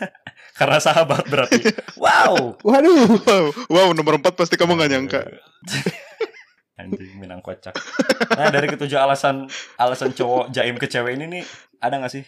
[0.60, 1.62] karena sahabat berarti
[2.02, 3.06] wow Waduh.
[3.16, 5.22] Wow, wow nomor 4 pasti kamu nggak nyangka.
[6.80, 7.76] Anjing minang kocak.
[8.32, 11.44] Nah dari ketujuh alasan alasan cowok jaim ke cewek ini nih
[11.78, 12.24] ada nggak sih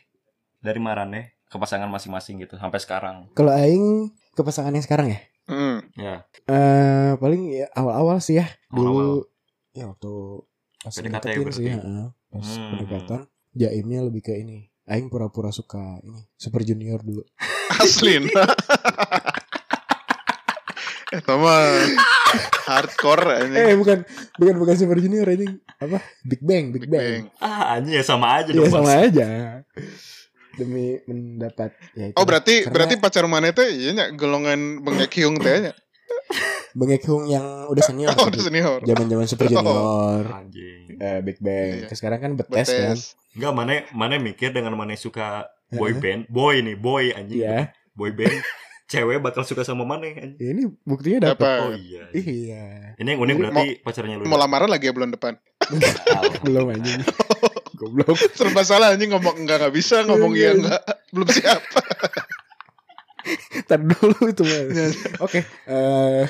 [0.59, 3.31] dari Marane ke pasangan masing-masing gitu sampai sekarang?
[3.31, 5.19] Kalau aing ke pasangan yang sekarang ya.
[5.47, 5.79] Hmm.
[5.95, 6.27] Ya.
[6.45, 8.47] Eh paling ya awal-awal sih ya.
[8.67, 9.19] Dulu Awal-awal.
[9.71, 10.11] ya waktu
[10.77, 11.55] pas deketin berarti.
[11.55, 12.07] sih, heeh.
[12.27, 12.69] pas Hmm.
[12.71, 13.19] pendekatan
[13.53, 14.67] jaimnya lebih ke ini.
[14.83, 17.23] Aing pura-pura suka ini Super Junior dulu.
[17.79, 18.27] Aslin.
[21.11, 21.53] Sama
[22.63, 23.55] hardcore ini.
[23.57, 25.45] Eh bukan bukan bukan Super Junior ini
[25.75, 25.99] apa?
[26.23, 27.03] Big Bang, Big, Big Bang.
[27.03, 27.23] Bang.
[27.37, 28.71] Ah anjing ya sama aja Iya dong.
[28.71, 29.05] sama Bang.
[29.11, 29.27] aja.
[30.51, 32.15] Demi mendapat ya itu.
[32.15, 35.73] Oh berarti Karena berarti pacar mana teh iya nya golongan bengek hiung teh nya.
[36.71, 38.15] Bengek Hyung yang udah senior.
[38.15, 38.79] Oh, udah senior.
[38.79, 39.59] Zaman-zaman Super Oh.
[39.59, 40.23] Junior.
[40.31, 40.83] Anjing.
[40.95, 41.67] Eh, Big Bang.
[41.67, 41.87] Iya.
[41.91, 42.95] Terus Sekarang kan betes kan.
[42.95, 43.01] Betes.
[43.35, 47.43] Enggak mana mana mikir dengan mana suka boy band, boy nih, boy anjing.
[47.43, 47.75] Iya.
[47.91, 48.39] Boy band.
[48.91, 50.35] Cewek bakal suka sama mana anjing.
[50.35, 51.39] Ya, Ini buktinya dapat.
[51.39, 51.63] Apa?
[51.63, 52.03] Oh iya.
[52.11, 52.65] Iya.
[52.99, 54.27] Ini yang unik berarti pacarnya lu.
[54.27, 55.39] Mau lamaran lagi ya bulan depan.
[56.43, 56.99] Belum anjing.
[57.79, 58.19] Goblok.
[58.35, 60.83] Serba salah anjing ngomong enggak enggak bisa, ngomong iya enggak.
[61.09, 61.63] Belum siap.
[63.63, 64.59] Ntar dulu itu mah.
[64.67, 64.85] Iya.
[65.19, 65.39] Oke.
[65.69, 66.23] eh,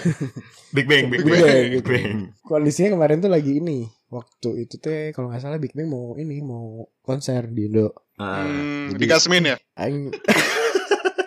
[0.70, 1.90] Big Bang, Big, Big Bang, Bang, Big gitu.
[1.90, 2.18] Bang.
[2.42, 3.90] kondisinya kemarin tuh lagi ini.
[4.08, 7.96] Waktu itu teh kalau nggak salah Big Bang mau ini mau konser di Indo.
[8.16, 9.58] Ah, Hmm, jadi- di Kasmin ya.
[9.74, 10.12] Aing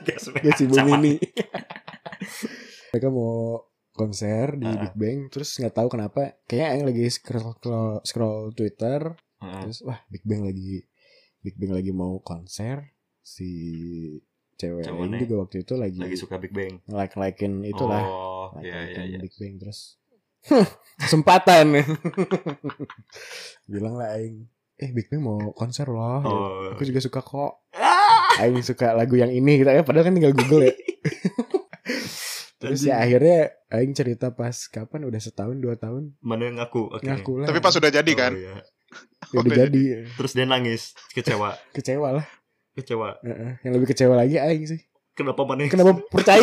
[0.04, 0.96] gak sih sama.
[0.96, 1.16] ini.
[2.90, 4.74] Mereka mau konser di Ah.
[4.80, 9.60] Big Bang terus nggak tahu kenapa kayaknya Aing lagi scroll scroll, scroll Twitter Heeh.
[9.62, 10.82] terus wah Big Bang lagi
[11.38, 12.90] Big Bang lagi mau konser
[13.20, 13.48] si
[14.54, 15.20] cewek nih.
[15.20, 16.82] juga waktu itu lagi, Lagi suka Big Bang.
[16.88, 19.18] like likein itulah Oh, like iya iya iya.
[19.18, 19.98] Big Bang terus
[20.96, 21.74] kesempatan
[23.64, 26.70] bilang lah Aing eh Big Bang mau konser loh Oh.
[26.70, 27.62] aku juga suka kok!
[28.36, 30.74] Aing suka lagu yang ini kita ya padahal kan tinggal Google ya
[32.60, 36.88] terus ya akhirnya Aing cerita pas kapan udah setahun dua tahun Mana yang ngaku?
[36.90, 37.04] Oke.
[37.04, 38.32] ngaku lah Tapi pas udah jadi Oh, kan.
[38.32, 38.54] iya.
[39.26, 39.60] Ya udah Oke.
[39.60, 39.82] jadi
[40.12, 42.26] Terus dia nangis, kecewa, kecewa lah
[42.72, 43.18] kecewa.
[43.20, 43.52] Heeh.
[43.62, 44.80] yang lebih kecewa lagi Aing sih
[45.12, 45.66] Kenapa mana?
[45.66, 46.42] kenapa percaya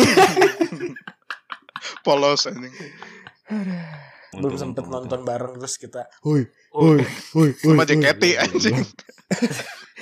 [2.04, 2.72] Polos anjing.
[4.32, 7.04] belum sempet nonton bareng terus kita hui Oh, hui
[7.36, 8.00] hui hui Sama hui.
[8.00, 8.80] JKT anjing.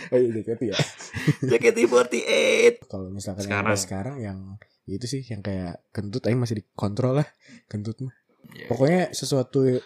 [0.09, 0.77] Oh iya JKT ya
[1.51, 2.87] JKT48.
[2.87, 3.67] kalau misalkan yang Sekarang.
[3.67, 4.39] sampai sekarang yang
[4.85, 7.29] itu sih yang kayak kentut Aing masih dikontrol lah
[7.67, 8.15] kentut mah
[8.51, 8.67] Iya.
[8.67, 9.83] pokoknya sesuatu eh,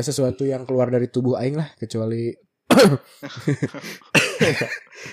[0.00, 2.32] sesuatu yang keluar dari tubuh Aing lah kecuali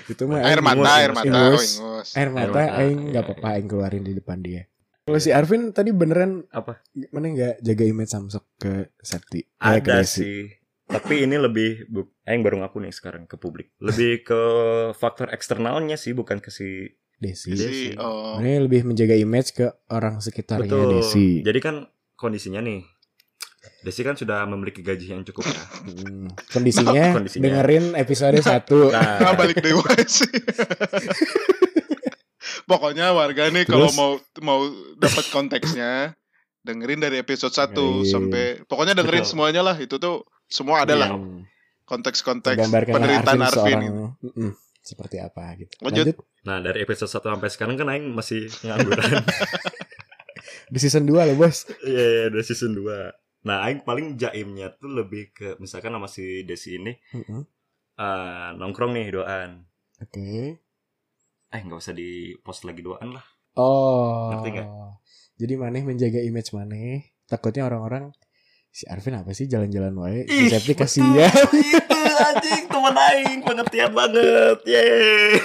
[0.08, 1.68] itu mah Air Aing mata, ingus, air mata, ingus.
[1.76, 2.08] ingus.
[2.16, 3.30] air mata mata, Aing iya, nggak iya.
[3.30, 4.64] apa-apa Aing keluarin di depan dia
[5.02, 6.80] kalau si Arvin tadi beneran Apa?
[7.12, 10.46] mana nggak jaga image Samsung ke Septi Eh, ke Ada sih.
[10.92, 13.72] Tapi ini lebih bu Aing baru ngaku nih sekarang ke publik.
[13.80, 14.42] Lebih ke
[14.94, 17.70] faktor eksternalnya sih bukan ke si Desi Desi.
[17.70, 18.36] Si, oh.
[18.36, 20.90] Mana lebih menjaga image ke orang sekitarnya Betul.
[21.00, 21.76] Desi Jadi kan
[22.18, 22.82] kondisinya nih
[23.86, 25.62] Desi kan sudah memiliki gaji yang cukup ya.
[25.86, 27.44] Hmm, kondisinya, Kondisinya.
[27.46, 28.50] dengerin episode 1
[28.90, 30.28] Nah, Nah, balik dewa sih.
[32.66, 34.12] Pokoknya warga nih kalau mau
[34.42, 34.60] mau
[34.98, 36.18] dapat konteksnya
[36.62, 38.06] dengerin dari episode 1 Dengerin.
[38.06, 39.32] sampai pokoknya dengerin Betul.
[39.34, 41.02] semuanya lah itu tuh semua ada Iya.
[41.02, 41.10] lah
[41.84, 43.56] konteks-konteks penderitaan Arvin Arvin.
[43.58, 44.04] seorang gitu.
[44.22, 45.74] mm-mm, seperti apa gitu.
[45.80, 46.06] Lanjut.
[46.06, 46.18] Lanjut.
[46.42, 49.22] nah dari episode 1 sampai sekarang kan Aing masih ngangguran.
[50.68, 51.68] Di season 2 loh, Bos.
[51.84, 53.12] Iya, iya, udah season 2.
[53.44, 57.42] Nah, Aing paling jaimnya tuh lebih ke misalkan sama si Desi ini Mm-mm.
[57.96, 59.66] eh, nongkrong nih doan.
[60.00, 60.58] Oke.
[61.48, 63.26] Eh, nggak usah di post lagi doan lah.
[63.54, 64.32] Oh.
[64.32, 64.68] Ngerti nggak?
[65.36, 67.12] Jadi Maneh menjaga image Maneh.
[67.26, 68.16] Takutnya orang-orang
[68.72, 70.24] si Arvin apa sih jalan-jalan wae?
[70.26, 71.28] Si Septi betul, kasihan.
[71.76, 74.58] Itu anjing teman Aing pengertian banget.
[74.64, 75.36] Yeay.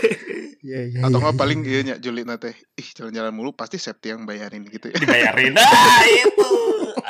[0.62, 0.98] Iya, iya.
[1.02, 1.24] Atau iya.
[1.26, 2.54] nggak paling iya nya Juli nate.
[2.78, 4.96] Ih, jalan-jalan mulu pasti Septi yang bayarin gitu ya.
[5.02, 5.58] Dibayarin.
[5.58, 6.50] Nah, itu.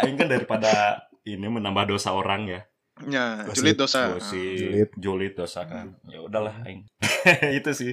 [0.01, 2.61] Aing kan daripada ini menambah dosa orang ya.
[3.05, 4.01] Ya, Gosip, Juli dosa.
[4.17, 4.91] Gosip, julid.
[4.97, 6.01] julid dosa kan.
[6.09, 6.89] Ya udahlah Aing.
[7.61, 7.93] itu sih.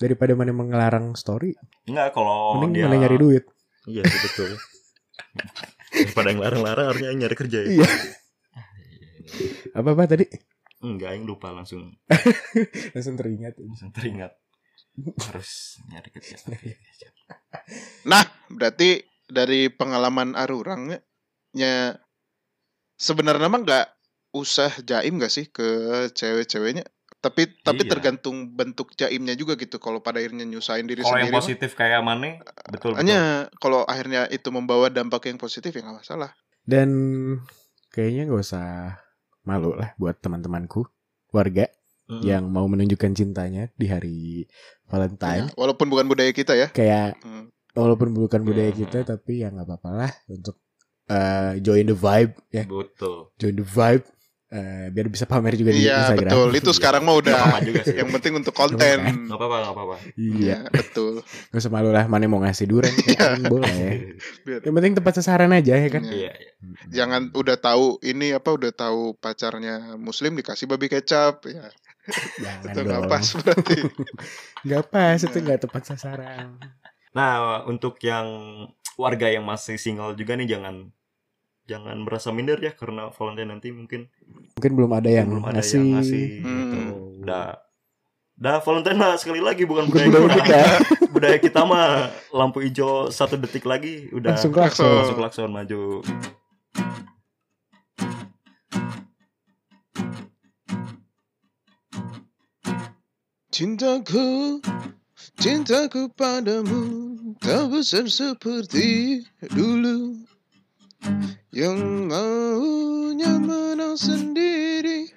[0.00, 3.44] Daripada Maneh mengelarang story, Enggak kalau mending dia nyari duit.
[3.84, 4.54] Iya sih betul.
[6.04, 7.68] Daripada yang larang-larang harusnya Aing nyari kerja ya.
[7.74, 7.88] Iya.
[9.74, 10.24] Apa-apa tadi?
[10.78, 11.90] Enggak, Aing lupa langsung
[12.94, 13.58] Langsung teringat.
[13.58, 14.32] langsung teringat
[14.98, 16.36] harus nyari kerja.
[18.08, 20.96] Nah, berarti dari pengalaman Arurang
[21.52, 21.74] nya
[22.96, 23.86] sebenarnya mah nggak
[24.32, 25.68] usah jaim gak sih ke
[26.16, 26.88] cewek-ceweknya?
[27.18, 27.90] Tapi tapi Iya.
[27.90, 29.76] tergantung bentuk jaimnya juga gitu.
[29.76, 32.38] Kalau pada akhirnya nyusahin diri Kalau yang sendiri, mah, positif kayak mana?
[32.70, 33.02] Betul betul.
[33.02, 33.20] hanya
[33.58, 36.30] kalau akhirnya itu membawa dampak yang positif ya nggak masalah.
[36.62, 36.88] Dan
[37.90, 38.68] kayaknya gak usah
[39.42, 40.84] malu lah buat teman-temanku
[41.30, 41.66] warga
[42.06, 42.22] Mm.
[42.22, 44.18] yang mau menunjukkan cintanya di hari
[44.86, 45.48] Valentine.
[45.48, 46.68] Ya, walaupun bukan budaya kita ya.
[46.70, 47.52] Kayak Hmm.
[47.72, 48.80] walaupun bukan budaya Hmm.
[48.80, 50.56] kita tapi ya nggak apa-apa lah untuk
[51.04, 53.32] eh, join the vibe ya, Betul.
[53.36, 54.04] join the vibe
[54.48, 56.30] eh, biar bisa pamer juga di Iya Instagram.
[56.30, 56.48] betul.
[56.54, 57.94] Itu sekarang mah udah juga sih.
[57.94, 58.98] yang penting untuk konten.
[59.04, 59.96] Enggak apa-apa, enggak apa-apa.
[60.14, 61.20] Iya, Iya betul.
[61.22, 62.04] gak usah malu lah.
[62.04, 64.16] Mana mau ngasih duren kan boleh.
[64.44, 66.02] Biar- Yang penting tepat sasaran aja ya kan.
[66.02, 66.16] Iya.
[66.16, 66.52] Iya, iya.
[66.88, 71.68] Jangan udah tahu ini apa udah tahu pacarnya muslim dikasih babi kecap ya.
[72.40, 73.78] Jangan Itu nggak pas berarti.
[74.64, 75.44] Nggak pas itu Iya.
[75.44, 76.56] nggak tepat sasaran.
[77.10, 77.34] Nah,
[77.64, 78.26] untuk yang
[78.96, 80.88] warga yang masih single juga nih jangan
[81.68, 84.08] jangan merasa minder ya karena Valentine nanti mungkin
[84.56, 85.76] Mungkin belum ada yang belum ada ngasih.
[85.76, 86.56] yang ngasih Hmm.
[86.56, 86.78] gitu.
[87.22, 87.48] Udah
[88.34, 90.46] Dah Valentine mah sekali lagi bukan Bukan budaya, budaya kita.
[90.46, 90.62] kita.
[91.14, 91.86] budaya kita mah
[92.30, 94.86] lampu hijau satu detik lagi udah Langsung klakson.
[94.88, 96.00] langsung klakson maju.
[103.50, 104.60] Cintaku,
[105.36, 106.82] cintaku padamu
[107.40, 110.20] tak besar seperti dulu
[111.58, 115.10] Yang maunya menang sendiri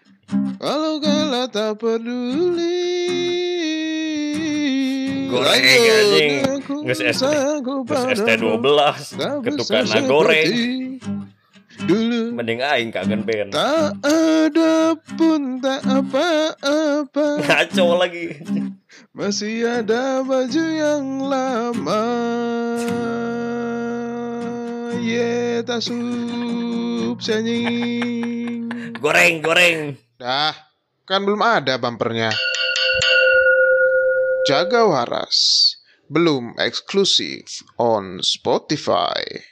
[0.57, 2.89] Kalau kalah tak peduli
[5.29, 6.33] Goreng, anjing.
[6.81, 7.29] Nges ST
[7.85, 8.81] padamu, ST12
[9.21, 10.49] tak ketukan goreng.
[11.85, 13.53] Dulu Mending aing kagen band.
[13.53, 18.41] Tak ada pun tak apa-apa Ngaco lagi.
[19.13, 22.05] Masih ada baju yang lama
[24.99, 28.67] ye tasub senying.
[28.99, 29.95] goreng, goreng.
[30.19, 30.53] Dah,
[31.07, 32.35] kan belum ada bumpernya.
[34.49, 35.37] Jaga waras.
[36.11, 39.47] Belum eksklusif on Spotify.